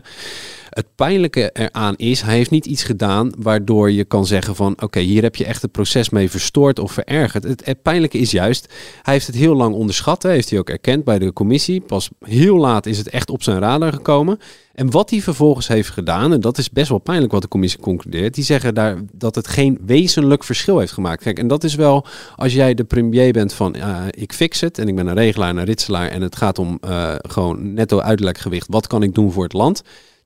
[0.72, 5.00] Het pijnlijke eraan is, hij heeft niet iets gedaan waardoor je kan zeggen van oké,
[5.00, 7.44] hier heb je echt het proces mee verstoord of verergerd.
[7.44, 11.18] Het, pijnlijke is juist, hij heeft het heel lang onderschat, heeft hij ook erkend bij
[11.18, 11.80] de commissie.
[11.80, 14.38] Pas heel laat is het echt op zijn radar gekomen.
[14.74, 17.80] En wat hij vervolgens heeft gedaan, en dat is best wel pijnlijk wat de commissie
[17.80, 21.22] concludeert, die zeggen daar dat het geen wezenlijk verschil heeft gemaakt.
[21.22, 22.06] Kijk, en dat is wel
[22.36, 25.48] als jij de premier bent van uh, ik fix het en ik ben een regelaar
[25.48, 28.66] en een ritselaar en het gaat om uh, gewoon netto uitlekgewicht.
[28.70, 29.82] Wat kan ik doen voor het land?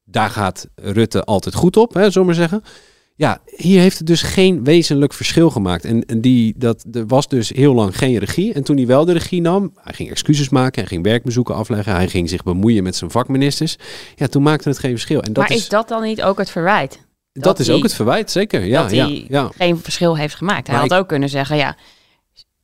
[0.08, 2.62] Daar gaat Rutte altijd goed op, hè, zomaar zeggen.
[3.14, 5.84] Ja, hier heeft het dus geen wezenlijk verschil gemaakt.
[5.84, 8.52] En, en die, dat, er was dus heel lang geen regie.
[8.52, 11.94] En toen hij wel de regie nam, hij ging excuses maken, hij ging werkbezoeken afleggen,
[11.94, 13.76] hij ging zich bemoeien met zijn vakministers.
[14.16, 15.22] Ja, toen maakte het geen verschil.
[15.22, 17.04] En dat maar is, is dat dan niet ook het verwijt?
[17.32, 18.64] Dat, dat is ook het verwijt, zeker.
[18.64, 19.50] Ja, dat ja, hij ja.
[19.54, 20.66] geen verschil heeft gemaakt.
[20.66, 21.76] Hij maar had ik, ook kunnen zeggen, ja,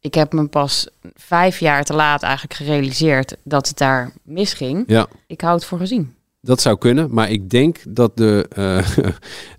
[0.01, 4.85] ik heb me pas vijf jaar te laat eigenlijk gerealiseerd dat het daar misging.
[4.87, 5.07] Ja.
[5.27, 6.15] Ik hou het voor gezien.
[6.45, 8.87] Dat zou kunnen, maar ik denk dat de, uh,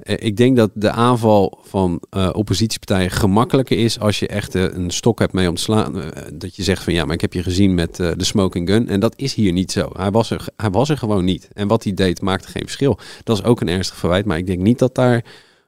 [0.29, 4.91] ik denk dat de aanval van uh, oppositiepartijen gemakkelijker is als je echt uh, een
[4.91, 6.03] stok hebt mee om te slaan.
[6.33, 8.87] dat je zegt van ja, maar ik heb je gezien met de smoking gun.
[8.87, 9.89] En dat is hier niet zo.
[9.93, 11.49] Hij was, er, hij was er gewoon niet.
[11.53, 12.99] En wat hij deed maakte geen verschil.
[13.23, 15.25] Dat is ook een ernstig verwijt, maar ik denk niet dat daar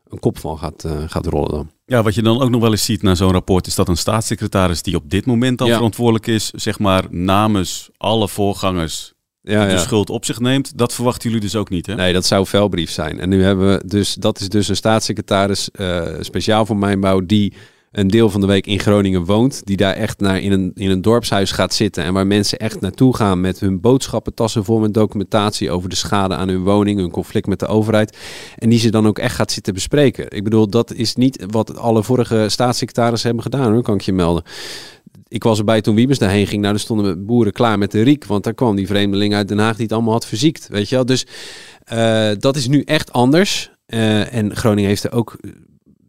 [0.10, 1.70] een kop van gaat, gaat rollen dan.
[1.86, 3.98] Ja, wat je dan ook nog wel eens ziet na zo'n rapport is dat een
[3.98, 5.76] staatssecretaris die op dit moment dan ja.
[5.76, 9.15] verantwoordelijk is, zeg maar namens alle voorgangers
[9.46, 9.78] ja, de ja.
[9.78, 10.78] schuld op zich neemt.
[10.78, 11.96] Dat verwachten jullie dus ook niet, hè?
[11.96, 13.20] Nee, dat zou vuilbrief zijn.
[13.20, 17.54] En nu hebben we dus, dat is dus een staatssecretaris uh, speciaal voor mijnbouw die
[17.96, 20.90] een deel van de week in Groningen woont, die daar echt naar in een, in
[20.90, 24.94] een dorpshuis gaat zitten en waar mensen echt naartoe gaan met hun boodschappentassen vol met
[24.94, 28.18] documentatie over de schade aan hun woning, hun conflict met de overheid
[28.58, 30.26] en die ze dan ook echt gaat zitten bespreken.
[30.30, 34.14] Ik bedoel, dat is niet wat alle vorige staatssecretarissen hebben gedaan, hoor, kan ik je
[34.14, 34.44] melden
[35.28, 36.62] ik was erbij toen Wiebes daarheen ging.
[36.62, 38.26] Nou, daar stonden boeren klaar met de riek.
[38.26, 40.68] Want daar kwam die vreemdeling uit Den Haag die het allemaal had verziekt.
[40.68, 41.06] Weet je wel?
[41.06, 41.26] Dus
[41.94, 43.72] uh, dat is nu echt anders.
[43.88, 45.38] Uh, en Groningen heeft er ook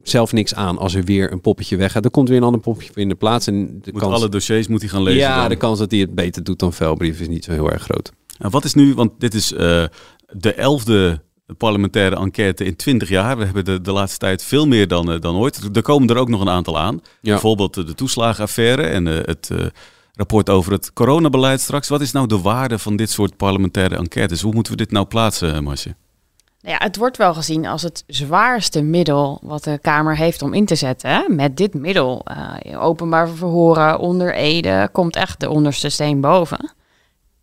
[0.03, 2.05] zelf niks aan als er weer een poppetje weggaat.
[2.05, 3.47] Er komt weer een ander poppetje in de plaats.
[3.47, 4.15] En de moet kans...
[4.15, 5.21] alle dossiers moet hij gaan lezen.
[5.21, 5.49] Ja, dan.
[5.49, 8.13] de kans dat hij het beter doet dan vuilbrief is niet zo heel erg groot.
[8.39, 9.59] Nou, wat is nu, want dit is uh,
[10.27, 11.23] de elfde
[11.59, 13.37] parlementaire enquête in 20 jaar.
[13.37, 15.77] We hebben de, de laatste tijd veel meer dan, uh, dan ooit.
[15.77, 16.95] Er komen er ook nog een aantal aan.
[16.95, 17.31] Ja.
[17.31, 19.51] Bijvoorbeeld uh, de toeslagenaffaire en uh, het
[20.13, 21.89] rapport over het coronabeleid straks.
[21.89, 24.41] Wat is nou de waarde van dit soort parlementaire enquêtes?
[24.41, 25.95] Hoe moeten we dit nou plaatsen, Marcia?
[26.61, 30.55] Nou ja, het wordt wel gezien als het zwaarste middel wat de Kamer heeft om
[30.55, 31.11] in te zetten.
[31.11, 31.29] Hè?
[31.29, 32.25] Met dit middel,
[32.65, 36.75] uh, openbaar verhoren, onder Ede, komt echt de onderste steen boven.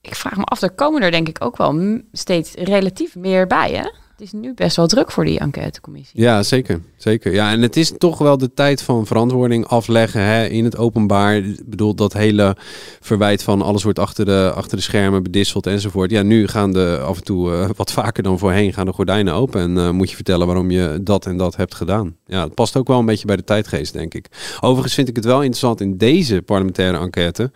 [0.06, 3.72] Ik vraag me af, er komen er denk ik ook wel steeds relatief meer bij,
[3.72, 3.84] hè?
[4.12, 6.22] Het is nu best wel druk voor die enquêtecommissie.
[6.22, 6.82] Ja, zeker.
[6.98, 7.34] zeker.
[7.34, 11.36] Ja, en het is toch wel de tijd van verantwoording afleggen hè, in het openbaar.
[11.36, 12.56] Ik bedoel, dat hele
[13.00, 16.12] verwijt van alles wordt achter de, achter de schermen bedisseld enzovoort.
[16.12, 19.34] Ja, nu gaan de af en toe uh, wat vaker dan voorheen gaan de gordijnen
[19.34, 19.62] open.
[19.62, 22.16] En uh, moet je vertellen waarom je dat en dat hebt gedaan.
[22.26, 24.28] Ja, het past ook wel een beetje bij de tijdgeest, denk ik.
[24.60, 27.52] Overigens vind ik het wel interessant in deze parlementaire enquête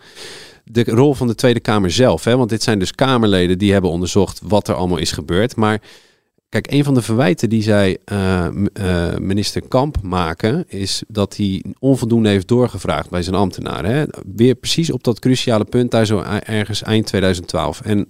[0.70, 2.24] de rol van de Tweede Kamer zelf.
[2.24, 2.36] Hè?
[2.36, 5.56] Want dit zijn dus Kamerleden die hebben onderzocht wat er allemaal is gebeurd.
[5.56, 5.80] Maar
[6.48, 8.46] Kijk, een van de verwijten die zij uh,
[8.80, 13.90] uh, minister Kamp maken, is dat hij onvoldoende heeft doorgevraagd bij zijn ambtenaren.
[13.90, 14.04] Hè?
[14.34, 17.80] Weer precies op dat cruciale punt, daar zo ergens eind 2012.
[17.80, 18.08] En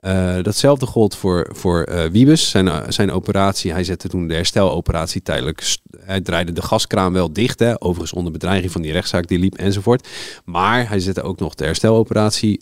[0.00, 3.72] uh, datzelfde gold voor, voor Wiebes, zijn, zijn operatie.
[3.72, 5.76] Hij zette toen de hersteloperatie tijdelijk.
[6.00, 7.82] Hij draaide de gaskraan wel dicht, hè?
[7.82, 10.08] overigens onder bedreiging van die rechtszaak die liep enzovoort.
[10.44, 12.60] Maar hij zette ook nog de hersteloperatie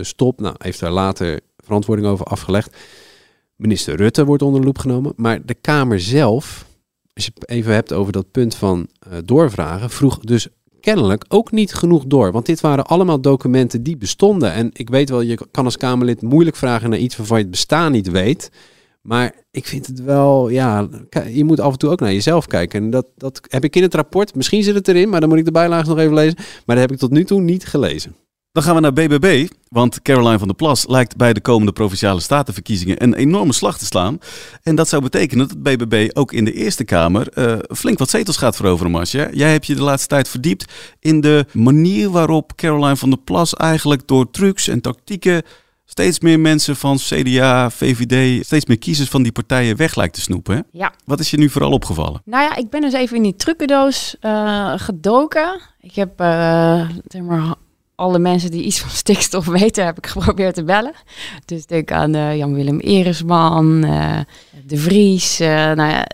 [0.00, 0.40] stop.
[0.40, 2.76] Nou, heeft daar later verantwoording over afgelegd.
[3.56, 5.12] Minister Rutte wordt onder de loep genomen.
[5.16, 6.64] Maar de Kamer zelf,
[7.14, 8.88] als je het even hebt over dat punt van
[9.24, 10.48] doorvragen, vroeg dus
[10.80, 12.32] kennelijk ook niet genoeg door.
[12.32, 14.52] Want dit waren allemaal documenten die bestonden.
[14.52, 17.52] En ik weet wel, je kan als Kamerlid moeilijk vragen naar iets waarvan je het
[17.52, 18.50] bestaan niet weet.
[19.02, 20.88] Maar ik vind het wel, ja,
[21.28, 22.82] je moet af en toe ook naar jezelf kijken.
[22.82, 25.38] En dat, dat heb ik in het rapport, misschien zit het erin, maar dan moet
[25.38, 26.36] ik de bijlagen nog even lezen.
[26.36, 28.14] Maar dat heb ik tot nu toe niet gelezen.
[28.52, 32.20] Dan gaan we naar BBB, want Caroline van der Plas lijkt bij de komende provinciale
[32.20, 34.18] statenverkiezingen een enorme slag te slaan.
[34.62, 38.36] En dat zou betekenen dat BBB ook in de Eerste Kamer uh, flink wat zetels
[38.36, 39.28] gaat veroveren, Masja.
[39.32, 43.54] Jij hebt je de laatste tijd verdiept in de manier waarop Caroline van der Plas
[43.54, 45.42] eigenlijk door trucs en tactieken
[45.84, 50.20] steeds meer mensen van CDA, VVD, steeds meer kiezers van die partijen weg lijkt te
[50.20, 50.56] snoepen.
[50.56, 50.60] Hè?
[50.72, 50.92] Ja.
[51.04, 52.22] Wat is je nu vooral opgevallen?
[52.24, 55.60] Nou ja, ik ben dus even in die trucendoos uh, gedoken.
[55.80, 57.54] Ik heb uh, zeg maar
[58.00, 60.92] alle mensen die iets van stikstof weten, heb ik geprobeerd te bellen.
[61.44, 64.18] Dus denk aan uh, Jan-Willem Eresman, uh,
[64.64, 66.06] De Vries, uh, nou ja,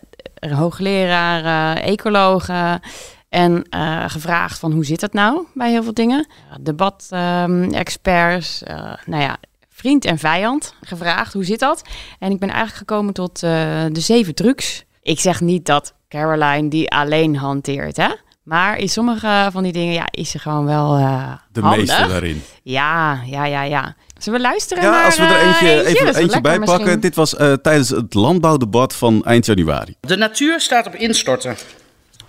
[0.55, 2.81] hoogleraar, ecologen.
[3.29, 3.66] En
[4.07, 6.27] gevraagd van hoe zit het nou bij heel veel dingen.
[6.61, 8.62] Debat-experts,
[9.07, 9.37] nou ja,
[9.68, 11.83] vriend en vijand gevraagd hoe zit dat.
[12.18, 14.85] En ik ben eigenlijk gekomen tot de zeven trucs.
[15.03, 18.11] Ik zeg niet dat Caroline die alleen hanteert, hè.
[18.46, 21.78] Maar in sommige van die dingen ja, is ze gewoon wel uh, De handig.
[21.80, 22.42] meeste daarin.
[22.62, 23.94] Ja, ja, ja, ja.
[24.18, 26.78] Zullen we luisteren Ja, naar, als we er uh, eentje, even is eentje bij pakken.
[26.78, 27.00] misschien.
[27.00, 29.94] Dit was uh, tijdens het landbouwdebat van eind januari.
[30.00, 31.56] De natuur staat op instorten,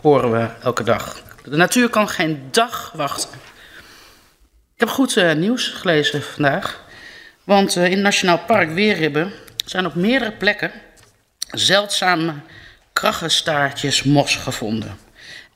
[0.01, 1.21] horen we elke dag.
[1.43, 3.29] De natuur kan geen dag wachten.
[4.73, 6.83] Ik heb goed uh, nieuws gelezen vandaag.
[7.43, 9.31] Want uh, in Nationaal Park Weerribben
[9.65, 10.71] zijn op meerdere plekken
[11.51, 12.33] zeldzame
[12.93, 14.97] kraggenstaartjes mos gevonden.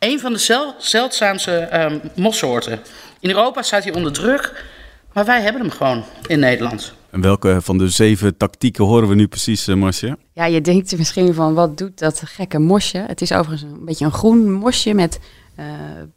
[0.02, 2.80] Een van de zel zeldzaamste um, mossoorten.
[3.20, 4.66] In Europa staat hij onder druk,
[5.14, 6.94] maar wij hebben hem gewoon in Nederland.
[7.10, 10.18] En welke van de zeven tactieken horen we nu precies, uh, Marcia?
[10.34, 12.98] Ja, je denkt misschien van wat doet dat gekke mosje?
[12.98, 15.20] Het is overigens een beetje een groen mosje met
[15.60, 15.66] uh,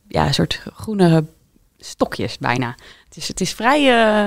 [0.09, 1.25] ja, een soort groene
[1.79, 2.75] stokjes bijna.
[3.05, 3.83] Het is, het is vrij,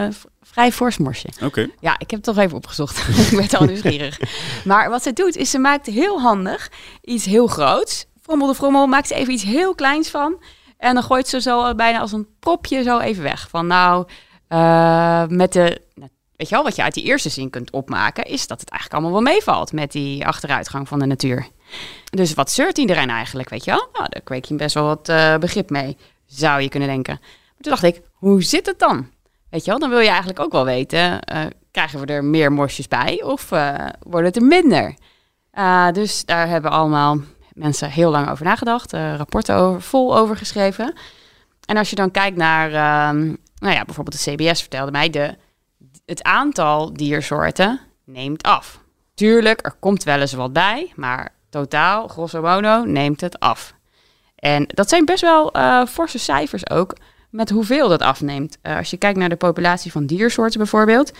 [0.08, 1.28] uh, vrij fors mosje.
[1.36, 1.46] Oké.
[1.46, 1.72] Okay.
[1.80, 2.98] Ja, ik heb het toch even opgezocht.
[3.32, 4.20] ik ben al nieuwsgierig.
[4.66, 8.06] maar wat ze doet is ze maakt heel handig iets heel groots.
[8.28, 10.44] Frommel de frommel maakt ze even iets heel kleins van.
[10.78, 13.50] En dan gooit ze zo bijna als een propje zo even weg.
[13.50, 14.08] Van nou,
[14.50, 15.82] uh, met de...
[16.36, 18.24] Weet je wel, wat je uit die eerste zin kunt opmaken...
[18.24, 21.48] is dat het eigenlijk allemaal wel meevalt met die achteruitgang van de natuur.
[22.10, 23.90] Dus wat zeurt iedereen eigenlijk, weet je wel?
[23.94, 27.18] Nou, daar kweek je best wel wat uh, begrip mee, zou je kunnen denken.
[27.22, 29.10] Maar toen dacht ik, hoe zit het dan?
[29.50, 31.20] Weet je wel, dan wil je eigenlijk ook wel weten...
[31.34, 33.50] Uh, krijgen we er meer mosjes bij of
[34.00, 34.96] wordt het er minder?
[35.92, 37.18] dus daar hebben we allemaal
[37.58, 40.94] mensen heel lang over nagedacht, uh, rapporten over, vol over geschreven.
[41.66, 43.22] En als je dan kijkt naar, uh,
[43.60, 45.36] nou ja, bijvoorbeeld de CBS vertelde mij, de,
[46.06, 48.80] het aantal diersoorten neemt af.
[49.14, 53.74] Tuurlijk, er komt wel eens wat bij, maar totaal, grosso modo, neemt het af.
[54.36, 56.96] En dat zijn best wel uh, forse cijfers ook,
[57.30, 58.58] met hoeveel dat afneemt.
[58.64, 61.12] Uh, als je kijkt naar de populatie van diersoorten bijvoorbeeld,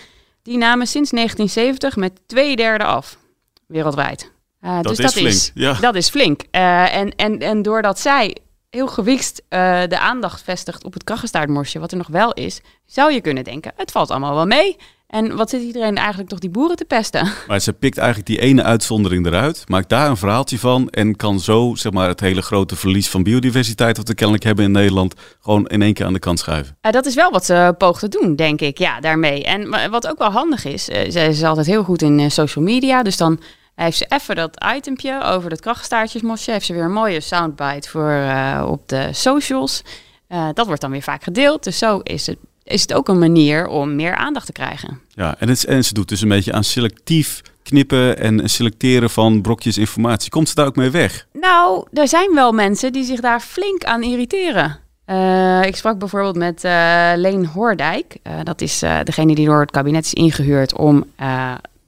[0.42, 3.18] die namen sinds 1970 met twee derde af,
[3.66, 4.32] wereldwijd.
[4.62, 5.28] Uh, dat dus is dat flink.
[5.28, 5.72] Is, ja.
[5.72, 6.42] Dat is flink.
[6.52, 8.36] Uh, en, en, en doordat zij
[8.70, 13.12] heel gewicht uh, de aandacht vestigt op het krachtenstaartmosje, wat er nog wel is, zou
[13.12, 14.76] je kunnen denken, het valt allemaal wel mee.
[15.08, 17.28] En wat zit iedereen eigenlijk toch die boeren te pesten?
[17.48, 21.40] Maar ze pikt eigenlijk die ene uitzondering eruit, maakt daar een verhaaltje van en kan
[21.40, 25.14] zo zeg maar, het hele grote verlies van biodiversiteit wat we kennelijk hebben in Nederland
[25.40, 26.76] gewoon in één keer aan de kant schuiven.
[26.82, 29.44] Uh, dat is wel wat ze poogt te doen, denk ik, ja, daarmee.
[29.44, 33.02] En wat ook wel handig is, uh, ze is altijd heel goed in social media,
[33.02, 33.40] dus dan
[33.78, 36.50] Hij heeft ze even dat itempje over het krachtstaartjesmosje.
[36.50, 39.82] Heeft ze weer een mooie soundbite voor uh, op de socials.
[40.28, 41.64] Uh, dat wordt dan weer vaak gedeeld.
[41.64, 45.00] Dus zo is het, is het ook een manier om meer aandacht te krijgen.
[45.08, 49.40] Ja, en, het, en ze doet dus een beetje aan selectief knippen en selecteren van
[49.40, 50.30] brokjes informatie.
[50.30, 51.26] Komt ze daar ook mee weg?
[51.32, 54.78] Nou, er zijn wel mensen die zich daar flink aan irriteren.
[55.06, 58.16] Uh, ik sprak bijvoorbeeld met uh, Leen Hoordijk.
[58.26, 61.04] Uh, dat is degene die door het kabinet is ingehuurd om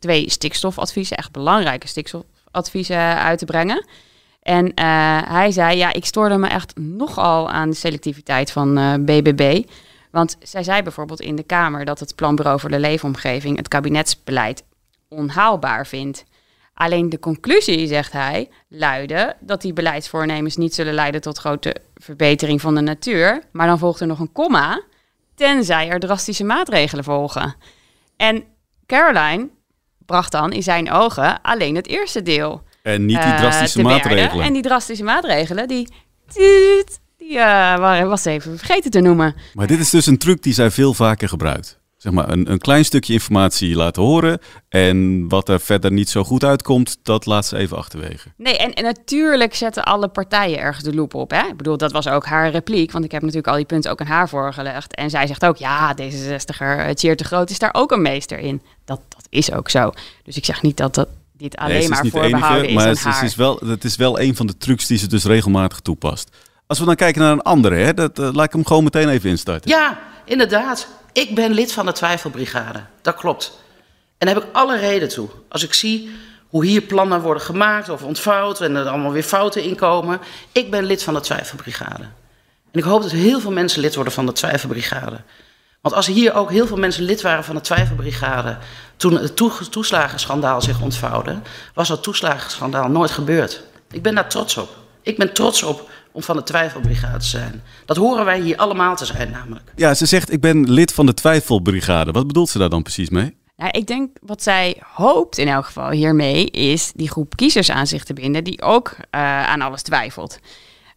[0.01, 3.87] twee stikstofadviezen, echt belangrijke stikstofadviezen uit te brengen.
[4.43, 4.73] En
[5.29, 9.63] hij zei, ja, ik stoorde me echt nogal aan de selectiviteit van BBB.
[10.11, 14.63] Want zij zei bijvoorbeeld in de Kamer dat het Planbureau voor de Leefomgeving het kabinetsbeleid
[15.09, 16.25] onhaalbaar vindt.
[16.75, 22.61] Alleen de conclusie, zegt hij, luidde dat die beleidsvoornemens niet zullen leiden tot grote verbetering
[22.61, 23.43] van de natuur.
[23.53, 24.83] Maar dan volgt er nog een komma,
[25.35, 27.55] tenzij er drastische maatregelen volgen.
[28.17, 28.45] En
[28.87, 29.49] Caroline
[30.11, 32.63] bracht dan in zijn ogen alleen het eerste deel.
[32.83, 34.45] En niet die drastische uh, maatregelen.
[34.45, 35.89] En die drastische maatregelen, die,
[36.33, 39.35] die, uh, was even vergeten te noemen.
[39.55, 42.59] Maar dit is dus een truc die zij veel vaker gebruikt zeg maar, een, een
[42.59, 44.39] klein stukje informatie laten horen.
[44.69, 48.29] En wat er verder niet zo goed uitkomt, dat laat ze even achterwege.
[48.37, 51.31] Nee, en, en natuurlijk zetten alle partijen ergens de loep op.
[51.31, 51.47] Hè?
[51.47, 52.93] Ik bedoel, dat was ook haar repliek.
[52.93, 54.95] Want ik heb natuurlijk al die punten ook aan haar voorgelegd.
[54.95, 58.63] En zij zegt ook, ja, D66er, Tjeer de Groot is daar ook een meester in.
[58.85, 59.93] Dat, dat is ook zo.
[60.23, 63.23] Dus ik zeg niet dat dat dit alleen nee, maar voorbehouden is maar het, is,
[63.23, 66.29] is wel, het is wel een van de trucs die ze dus regelmatig toepast.
[66.67, 69.09] Als we dan kijken naar een andere, hè, dat, uh, laat ik hem gewoon meteen
[69.09, 69.71] even instarten.
[69.71, 70.89] Ja, inderdaad.
[71.13, 72.85] Ik ben lid van de Twijfelbrigade.
[73.03, 73.59] Dat klopt.
[74.19, 75.29] En daar heb ik alle reden toe.
[75.49, 76.11] Als ik zie
[76.49, 80.21] hoe hier plannen worden gemaakt of ontvouwd en er allemaal weer fouten in komen.
[80.53, 82.03] Ik ben lid van de Twijfelbrigade.
[82.73, 85.21] En ik hoop dat heel veel mensen lid worden van de Twijfelbrigade.
[85.81, 88.57] Want als hier ook heel veel mensen lid waren van de Twijfelbrigade.
[88.97, 89.37] toen het
[89.71, 91.41] toeslagenschandaal zich ontvouwde.
[91.75, 93.63] was dat toeslagenschandaal nooit gebeurd.
[93.91, 94.77] Ik ben daar trots op.
[95.03, 97.63] Ik ben trots op om van de twijfelbrigade te zijn.
[97.85, 99.73] Dat horen wij hier allemaal te zijn namelijk.
[99.77, 102.13] Ja, ze zegt ik ben lid van de twijfelbrigade.
[102.13, 103.37] Wat bedoelt ze daar dan precies mee?
[103.57, 107.87] Nou, ik denk wat zij hoopt in elk geval hiermee is die groep kiezers aan
[107.87, 109.01] zich te binden die ook uh,
[109.47, 110.39] aan alles twijfelt.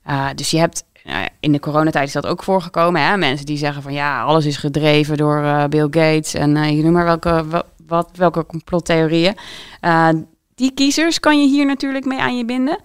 [0.07, 3.01] Uh, dus je hebt uh, in de coronatijd is dat ook voorgekomen.
[3.01, 3.17] Hè?
[3.17, 7.05] Mensen die zeggen van ja, alles is gedreven door Bill Gates en je noem maar
[7.05, 7.45] welke,
[7.87, 9.35] wat, welke complottheorieën.
[10.55, 12.79] die kiezers kan je hier natuurlijk mee aan je binden.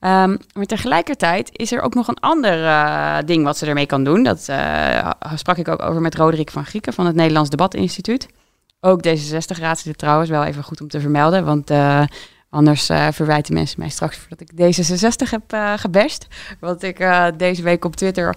[0.00, 4.22] Um, maar tegelijkertijd is er ook nog een ander ding wat ze ermee kan doen.
[4.22, 4.40] Dat
[5.34, 8.28] sprak ik ook over met Roderick van Grieken van het Nederlands Debatinstituut.
[8.80, 11.44] Ook D66-raadslid trouwens, wel even goed om te vermelden.
[11.44, 11.70] Want
[12.50, 16.26] anders verwijten mensen mij straks dat ik D66 heb gebest.
[16.60, 18.36] Want ik deze week op Twitter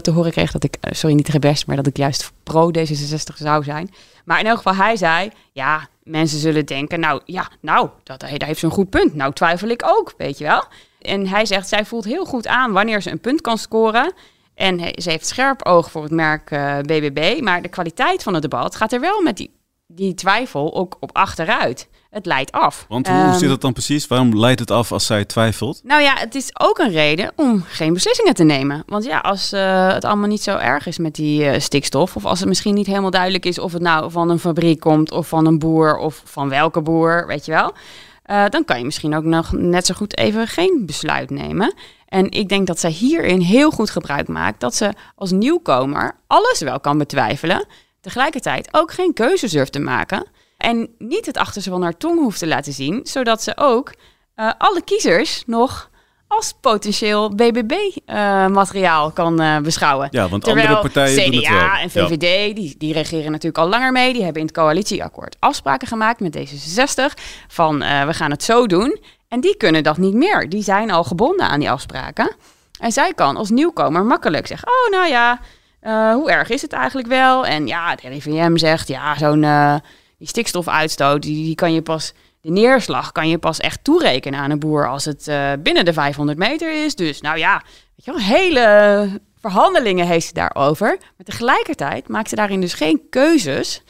[0.00, 3.64] te horen kreeg dat ik, sorry niet gebest, maar dat ik juist pro D66 zou
[3.64, 3.90] zijn.
[4.24, 8.46] Maar in elk geval, hij zei, ja, mensen zullen denken, nou ja, nou, dat, daar
[8.46, 9.14] heeft een goed punt.
[9.14, 10.64] Nou twijfel ik ook, weet je wel.
[11.00, 14.12] En hij zegt, zij voelt heel goed aan wanneer ze een punt kan scoren.
[14.54, 17.40] En ze heeft scherp oog voor het merk uh, eh, BBB.
[17.40, 19.50] Maar de kwaliteit van het debat gaat er wel met die,
[19.86, 22.84] die twijfel ook op achteruit het leidt af.
[22.88, 24.06] Want hoe um, zit het dan precies?
[24.06, 25.80] Waarom leidt het af als zij twijfelt?
[25.84, 28.82] Nou ja, het is ook een reden om geen beslissingen te nemen.
[28.86, 32.24] Want ja, als uh, het allemaal niet zo erg is met die uh, stikstof, of
[32.24, 35.28] als het misschien niet helemaal duidelijk is of het nou van een fabriek komt, of
[35.28, 37.72] van een boer, of van welke boer, weet je wel.
[38.30, 41.74] Uh, dan kan je misschien ook nog net zo goed even geen besluit nemen.
[42.08, 46.60] En ik denk dat zij hierin heel goed gebruik maakt dat ze als nieuwkomer alles
[46.60, 47.66] wel kan betwijfelen.
[48.00, 50.26] Tegelijkertijd ook geen keuzes durft te maken.
[50.56, 53.92] En niet het achterste van haar tong hoeft te laten zien, zodat ze ook
[54.36, 55.90] uh, alle kiezers nog
[56.28, 60.08] als potentieel BBB-materiaal uh, kan uh, beschouwen.
[60.10, 61.70] Ja, want Terwijl andere partijen CDA doen het wel.
[61.70, 62.54] en VVD, ja.
[62.54, 64.12] die, die regeren natuurlijk al langer mee.
[64.12, 69.00] Die hebben in het coalitieakkoord afspraken gemaakt met D66 van we gaan het zo doen.
[69.28, 70.48] En die kunnen dat niet meer.
[70.48, 72.36] Die zijn al gebonden aan die afspraken.
[72.78, 75.40] En zij kan als nieuwkomer makkelijk zeggen, oh nou ja,
[76.14, 77.46] hoe erg is het eigenlijk wel?
[77.46, 79.44] En ja, de RIVM zegt, ja, zo'n
[80.18, 84.50] die stikstofuitstoot, die, die kan je pas, de neerslag kan je pas echt toerekenen aan
[84.50, 86.94] een boer als het uh, binnen de 500 meter is.
[86.94, 87.62] Dus nou ja,
[87.96, 90.98] weet je wel, hele verhandelingen heeft ze daarover.
[91.16, 93.82] Maar tegelijkertijd maakt ze daarin dus geen keuzes.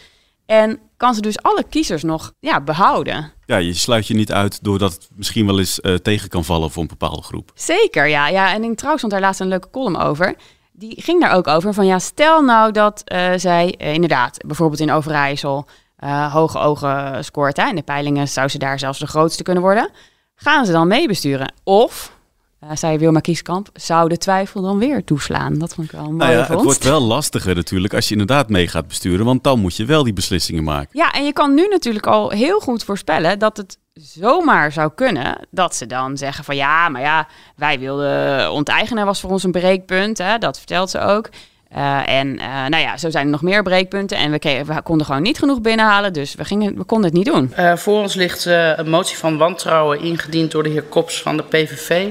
[0.46, 3.32] En kan ze dus alle kiezers nog ja, behouden.
[3.46, 6.70] Ja, je sluit je niet uit doordat het misschien wel eens uh, tegen kan vallen
[6.70, 7.52] voor een bepaalde groep.
[7.54, 8.28] Zeker, ja.
[8.28, 8.52] ja.
[8.52, 10.34] En in Trouw stond daar laatst een leuke column over.
[10.72, 14.80] Die ging daar ook over van ja, stel nou dat uh, zij uh, inderdaad bijvoorbeeld
[14.80, 15.66] in Overijssel
[16.00, 17.56] uh, hoge ogen scoort.
[17.56, 17.68] Hè.
[17.68, 19.90] In de peilingen zou ze daar zelfs de grootste kunnen worden.
[20.34, 21.52] Gaan ze dan meebesturen?
[21.64, 22.16] Of,
[22.64, 25.58] uh, zei Wilma Kieskamp, zou de twijfel dan weer toeslaan?
[25.58, 28.48] Dat vond ik wel mooi nou ja, Het wordt wel lastiger natuurlijk als je inderdaad
[28.48, 29.24] mee gaat besturen.
[29.24, 30.90] Want dan moet je wel die beslissingen maken.
[30.92, 35.46] Ja, en je kan nu natuurlijk al heel goed voorspellen dat het zomaar zou kunnen
[35.50, 39.52] dat ze dan zeggen van ja, maar ja, wij wilden onteigenen was voor ons een
[39.52, 40.18] breekpunt.
[40.18, 41.28] Hè, dat vertelt ze ook.
[41.76, 44.16] Uh, en uh, nou ja, zo zijn er nog meer breekpunten.
[44.16, 47.52] En we, konden gewoon niet genoeg binnenhalen, dus we, gingen, we konden het niet doen.
[47.58, 51.42] Uh, voor ons ligt een motie van wantrouwen ingediend door de heer Kops van de
[51.42, 52.08] PVV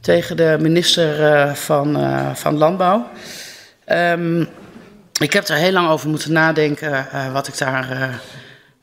[0.00, 1.98] tegen de minister van,
[2.36, 3.08] van Landbouw.
[3.88, 4.48] Um,
[5.20, 8.20] ik heb er heel lang over moeten nadenken wat ik daar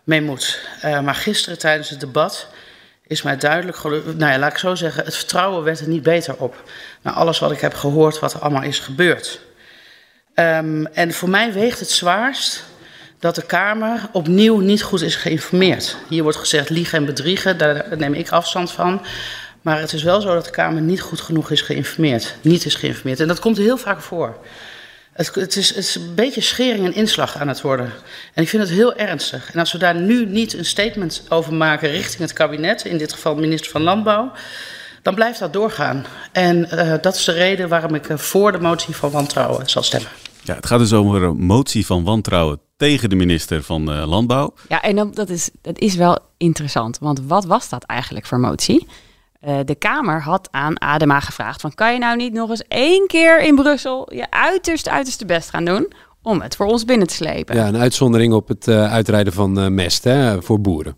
[0.03, 0.69] mee moet.
[1.03, 2.47] maar gisteren tijdens het debat
[3.07, 3.83] is mij duidelijk.
[3.83, 6.63] Nou ja, laat ik zo zeggen, het vertrouwen werd er niet beter op.
[7.01, 9.41] Na alles wat ik heb gehoord, wat er allemaal is gebeurd.
[10.35, 12.63] Um, en voor mij weegt het zwaarst
[13.19, 15.97] dat de Kamer opnieuw niet goed is geïnformeerd.
[16.07, 19.01] Hier wordt gezegd liegen en bedriegen, daar neem ik afstand van.
[19.61, 22.35] Maar het is wel zo dat de Kamer niet goed genoeg is geïnformeerd.
[22.41, 23.19] Niet is geïnformeerd.
[23.19, 24.37] En dat komt heel vaak voor.
[25.13, 27.91] Het, het, is, een beetje schering en inslag aan het worden.
[28.33, 29.53] En ik vind het heel ernstig.
[29.53, 33.13] En als we daar nu niet een statement over maken richting het kabinet, in dit
[33.13, 34.31] geval minister van Landbouw,
[35.01, 36.05] dan blijft dat doorgaan.
[36.31, 39.83] En uh, dat is de reden waarom ik uh, voor de motie van wantrouwen zal
[39.83, 40.09] stemmen.
[40.43, 44.53] Ja, het gaat dus over een motie van wantrouwen tegen de minister van uh, Landbouw.
[44.67, 46.97] Ja, en dan, dat, is, dat is wel interessant.
[46.99, 48.87] Want wat was dat eigenlijk voor motie?
[49.47, 51.73] Uh, de Kamer had aan Adema gevraagd van...
[51.73, 55.65] kan je nou niet nog eens één keer in Brussel je uiterst, uiterste best gaan
[55.65, 55.93] doen...
[56.21, 57.55] om het voor ons binnen te slepen?
[57.55, 60.97] Ja, een uitzondering op het uh, uitrijden van mest hè, voor boeren.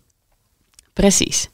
[0.92, 1.48] Precies.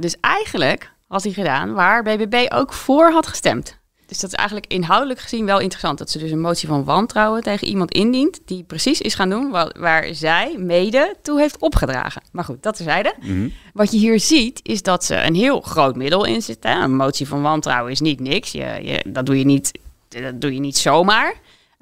[0.00, 3.78] dus eigenlijk had hij gedaan waar BBB ook voor had gestemd.
[4.08, 5.98] Dus dat is eigenlijk inhoudelijk gezien wel interessant.
[5.98, 8.40] Dat ze dus een motie van wantrouwen tegen iemand indient.
[8.44, 12.22] die precies is gaan doen wat, waar zij mede toe heeft opgedragen.
[12.32, 13.14] Maar goed, dat terzijde.
[13.20, 16.82] Mm Wat je hier ziet, is dat ze een heel groot middel in zitten.
[16.82, 18.52] Een motie van wantrouwen is niet niks.
[18.52, 19.78] Je, je, dat, doe je niet,
[20.08, 21.34] dat doe je niet zomaar.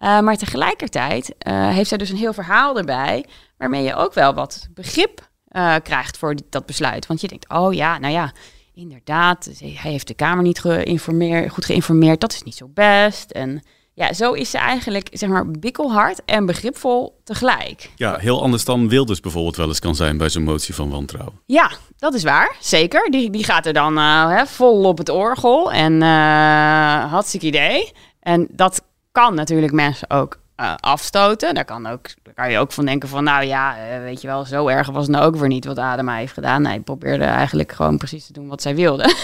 [0.03, 3.25] Uh, maar tegelijkertijd uh, heeft zij dus een heel verhaal erbij.
[3.57, 7.07] waarmee je ook wel wat begrip uh, krijgt voor dat besluit.
[7.07, 8.33] Want je denkt, oh ja, nou ja
[8.77, 13.31] inderdaad, hij heeft de Kamer niet geïnformeerd, goed geïnformeerd, dat is niet zo best.
[13.31, 13.63] En
[13.95, 17.91] ja, zo is ze eigenlijk, zeg maar, bikkelhard en begripvol tegelijk.
[17.97, 21.41] Ja, heel anders dan Wilders bijvoorbeeld wel eens kan zijn bij zo'n motie van wantrouwen.
[21.47, 23.11] Ja, dat is waar, zeker.
[23.11, 27.93] Die, die gaat er dan uh, hè, vol op het orgel en uh, hartstikke idee.
[28.21, 31.55] En dat kan natuurlijk mensen ook uh, afstoten.
[31.55, 34.45] Daar kan, ook, kan je ook van denken van, nou ja, uh, weet je wel,
[34.45, 36.63] zo erg was het nou ook weer niet wat Adema heeft gedaan.
[36.63, 39.15] Nee, probeerde eigenlijk gewoon precies te doen wat zij wilde.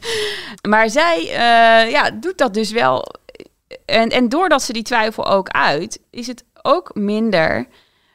[0.68, 3.04] maar zij uh, ja, doet dat dus wel.
[3.84, 7.66] En, en doordat ze die twijfel ook uit, is het ook minder...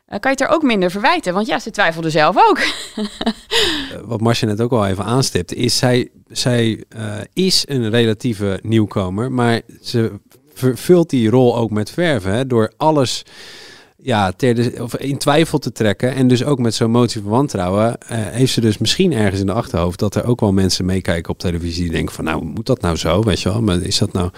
[0.07, 1.33] kan je het er ook minder verwijten.
[1.33, 2.59] Want ja, ze twijfelde zelf ook.
[4.11, 6.83] wat Marcia net ook al even aanstipt, is zij, zij
[7.33, 10.19] is een relatieve nieuwkomer, maar ze
[10.57, 12.31] vervult die rol ook met verven.
[12.31, 13.23] Hè, door alles
[13.97, 16.15] ja, ter de, of in twijfel te trekken.
[16.15, 17.87] En dus ook met zo'n motie van wantrouwen.
[17.87, 21.31] Uh, heeft ze dus misschien ergens in de achterhoofd dat er ook wel mensen meekijken
[21.31, 21.83] op televisie.
[21.83, 23.21] Die denken van nou, moet dat nou zo?
[23.21, 24.29] Weet je wel, maar is dat nou.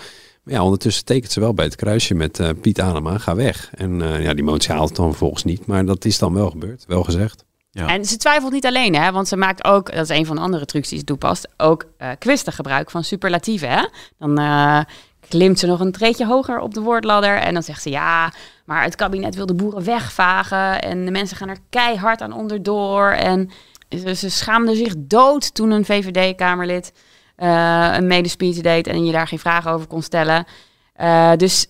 [0.44, 3.70] Ja, ondertussen tekent ze wel bij het kruisje met uh, Piet Adema, ga weg.
[3.76, 5.66] En uh, ja, die motie haalt het dan vervolgens niet.
[5.66, 7.46] Maar dat is dan wel gebeurd, wel gezegd.
[7.72, 7.88] Ja.
[7.88, 10.42] En ze twijfelt niet alleen, hè, want ze maakt ook, dat is een van de
[10.42, 13.70] andere trucs die ze toepast, ook uh, kwistig gebruik van superlatieven.
[13.70, 13.86] Hè?
[14.18, 14.80] Dan uh,
[15.30, 17.38] klimt ze nog een treetje hoger op de woordladder.
[17.38, 18.34] En dan zegt ze ja,
[18.66, 20.82] maar het kabinet wil de boeren wegvagen.
[20.82, 23.10] En de mensen gaan er keihard aan onderdoor.
[23.10, 23.50] En
[23.90, 26.94] ze, ze schaamden zich dood toen een VVD-Kamerlid
[27.38, 30.46] uh, een medespeech deed en je daar geen vragen over kon stellen.
[31.02, 31.68] Uh, dus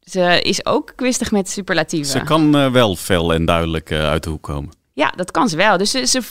[0.00, 2.10] ze is ook kwistig met superlatieven.
[2.10, 4.70] Ze kan uh, wel fel en duidelijk uit de hoek komen.
[4.92, 5.76] Ja, dat kan ze wel.
[5.76, 6.22] Dus ze, ze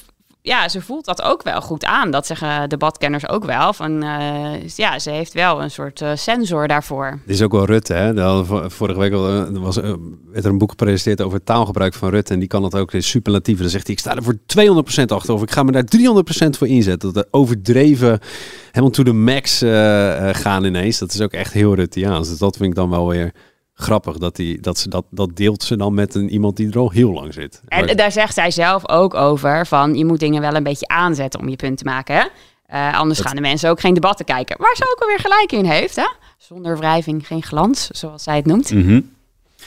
[0.50, 2.12] ja, ze voelt dat ook wel goed aan.
[2.12, 3.74] Dat zeggen debatkenners ook wel.
[3.74, 7.20] Van, uh, ja, ze heeft wel een soort uh, sensor daarvoor.
[7.26, 7.94] Dit is ook wel Rutte.
[7.94, 8.46] Hè?
[8.70, 9.14] Vorige week
[9.60, 9.94] was, uh,
[10.32, 12.34] werd er een boek gepresenteerd over taalgebruik van Rutte.
[12.34, 13.62] En die kan dat ook in superlatieven.
[13.62, 14.38] Dan zegt hij, ik sta er voor
[15.02, 15.34] 200% achter.
[15.34, 15.88] Of ik ga me daar
[16.46, 17.14] 300% voor inzetten.
[17.14, 18.20] Dat overdreven,
[18.72, 19.58] helemaal to the max
[20.42, 21.00] gaan ineens.
[21.00, 22.30] Dat is ook echt heel Rutteaans.
[22.30, 23.34] Dus dat vind ik dan wel weer
[23.80, 26.78] grappig dat, die, dat ze dat, dat deelt ze dan met een, iemand die er
[26.78, 27.62] al heel lang zit.
[27.68, 27.96] En maar...
[27.96, 31.50] daar zegt zij zelf ook over van je moet dingen wel een beetje aanzetten om
[31.50, 32.16] je punt te maken.
[32.16, 32.24] Hè?
[32.74, 33.28] Uh, anders dat...
[33.28, 34.58] gaan de mensen ook geen debatten kijken.
[34.60, 35.96] Waar ze ook alweer gelijk in heeft.
[35.96, 36.08] Hè?
[36.38, 38.72] Zonder wrijving geen glans, zoals zij het noemt.
[38.72, 39.18] Mm -hmm.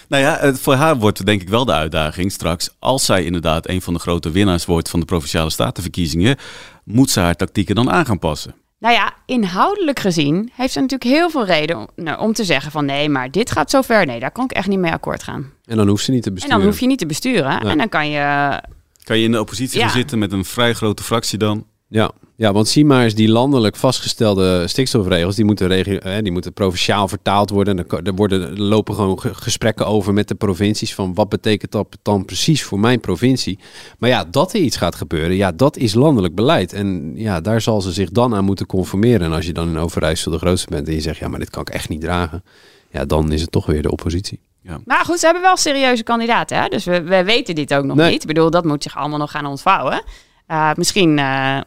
[0.08, 2.70] Nou ja, voor haar wordt denk ik wel de uitdaging straks.
[2.78, 6.36] Als zij inderdaad een van de grote winnaars wordt van de provinciale statenverkiezingen,
[6.84, 8.54] moet ze haar tactieken dan aan gaan passen.
[8.82, 12.72] Nou ja, inhoudelijk gezien heeft ze natuurlijk heel veel reden om, nou, om te zeggen
[12.72, 14.06] van nee, maar dit gaat zo ver.
[14.06, 15.52] Nee, daar kan ik echt niet mee akkoord gaan.
[15.64, 16.56] En dan hoeft ze niet te besturen.
[16.56, 17.50] En dan hoef je niet te besturen.
[17.50, 17.60] Ja.
[17.60, 18.60] En dan kan je...
[19.04, 19.84] Kan je in de oppositie ja.
[19.84, 21.66] gaan zitten met een vrij grote fractie dan?
[21.92, 22.10] Ja.
[22.36, 26.52] ja, want zie maar eens die landelijk vastgestelde stikstofregels, die moeten, regio, eh, die moeten
[26.52, 27.78] provinciaal vertaald worden.
[27.78, 31.98] Er, er, worden, er lopen gewoon gesprekken over met de provincies van wat betekent dat
[32.02, 33.58] dan precies voor mijn provincie.
[33.98, 36.72] Maar ja, dat er iets gaat gebeuren, ja, dat is landelijk beleid.
[36.72, 39.26] En ja, daar zal ze zich dan aan moeten conformeren.
[39.26, 41.50] En als je dan in Overijssel de grootste bent en je zegt, ja, maar dit
[41.50, 42.44] kan ik echt niet dragen.
[42.90, 44.40] Ja, dan is het toch weer de oppositie.
[44.62, 44.80] Ja.
[44.84, 46.62] Maar goed, ze hebben wel serieuze kandidaten.
[46.62, 46.68] Hè?
[46.68, 48.10] Dus we, we weten dit ook nog Nee.
[48.10, 48.20] niet.
[48.22, 50.02] Ik bedoel, dat moet zich allemaal nog gaan ontvouwen.
[50.48, 51.60] Uh, misschien uh,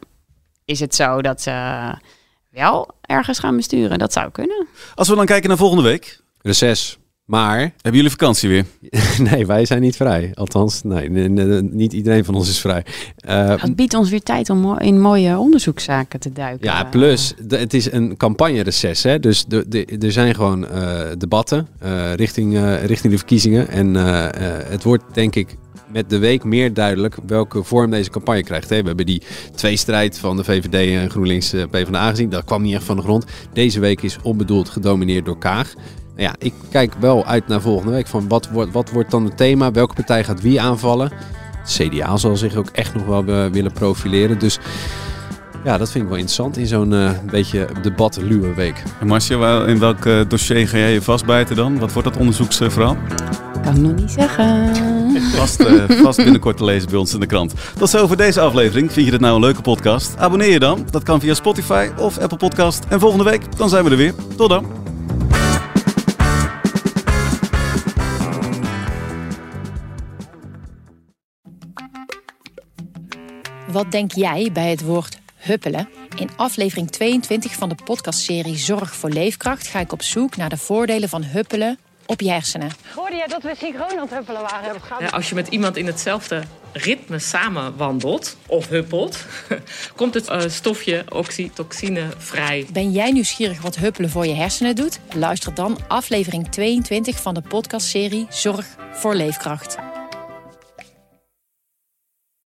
[0.66, 1.50] is het zo dat ze
[2.50, 3.98] wel ergens gaan besturen.
[3.98, 4.66] Dat zou kunnen.
[4.94, 6.20] Als we dan kijken naar volgende week.
[6.42, 6.98] Reces.
[7.24, 7.58] Maar...
[7.58, 8.64] Hebben jullie vakantie weer?
[9.30, 10.30] nee, wij zijn niet vrij.
[10.34, 12.84] Althans, nee, nee, nee, niet iedereen van ons is vrij.
[13.28, 16.66] Uh, het biedt ons weer tijd om in mooie onderzoekszaken te duiken.
[16.66, 19.02] Ja, plus, de, het is een campagne-reces.
[19.02, 19.18] Hè?
[19.18, 23.68] Dus de, de, er zijn gewoon uh, debatten uh, richting, richting de verkiezingen.
[23.68, 25.56] En het wordt, denk ik,
[25.92, 28.68] met de week meer duidelijk welke vorm deze campagne krijgt.
[28.68, 29.22] We hebben die
[29.54, 32.30] tweestrijd van de VVD en GroenLinks PvdA gezien.
[32.30, 33.24] Dat kwam niet echt van de grond.
[33.52, 35.74] Deze week is onbedoeld gedomineerd door Kaag.
[35.74, 39.24] Nou ja, ik kijk wel uit naar volgende week van wat wordt, wat wordt dan
[39.24, 39.70] het thema?
[39.70, 41.12] Welke partij gaat wie aanvallen?
[41.64, 44.38] CDA zal zich ook echt nog wel willen profileren.
[44.38, 44.58] Dus
[45.64, 48.82] ja, dat vind ik wel interessant in zo'n uh, beetje debat-luwe week.
[49.00, 51.78] En Marcia, in welk dossier ga jij je vastbijten dan?
[51.78, 52.96] Wat wordt dat onderzoeksverhaal?
[53.66, 55.22] Kan ik nog niet zeggen.
[55.22, 57.54] Vast, uh, vast binnenkort te lezen bij ons in de krant.
[57.78, 58.92] Tot zo voor deze aflevering.
[58.92, 60.16] Vind je dit nou een leuke podcast?
[60.16, 60.86] Abonneer je dan.
[60.90, 62.84] Dat kan via Spotify of Apple Podcast.
[62.88, 64.14] En volgende week dan zijn we er weer.
[64.36, 64.66] Tot dan.
[73.68, 75.88] Wat denk jij bij het woord huppelen?
[76.16, 80.56] In aflevering 22 van de podcastserie Zorg voor Leefkracht ga ik op zoek naar de
[80.56, 82.70] voordelen van huppelen op je hersenen.
[82.94, 84.80] Hoorde jij dat we synchroon aan het huppelen waren?
[85.00, 86.42] Ja, als je met iemand in hetzelfde
[86.72, 89.24] ritme samen wandelt of huppelt,
[89.96, 92.66] komt het uh, stofje oxytocine vrij.
[92.72, 95.00] Ben jij nieuwsgierig wat huppelen voor je hersenen doet?
[95.14, 99.76] Luister dan aflevering 22 van de podcastserie Zorg voor Leefkracht.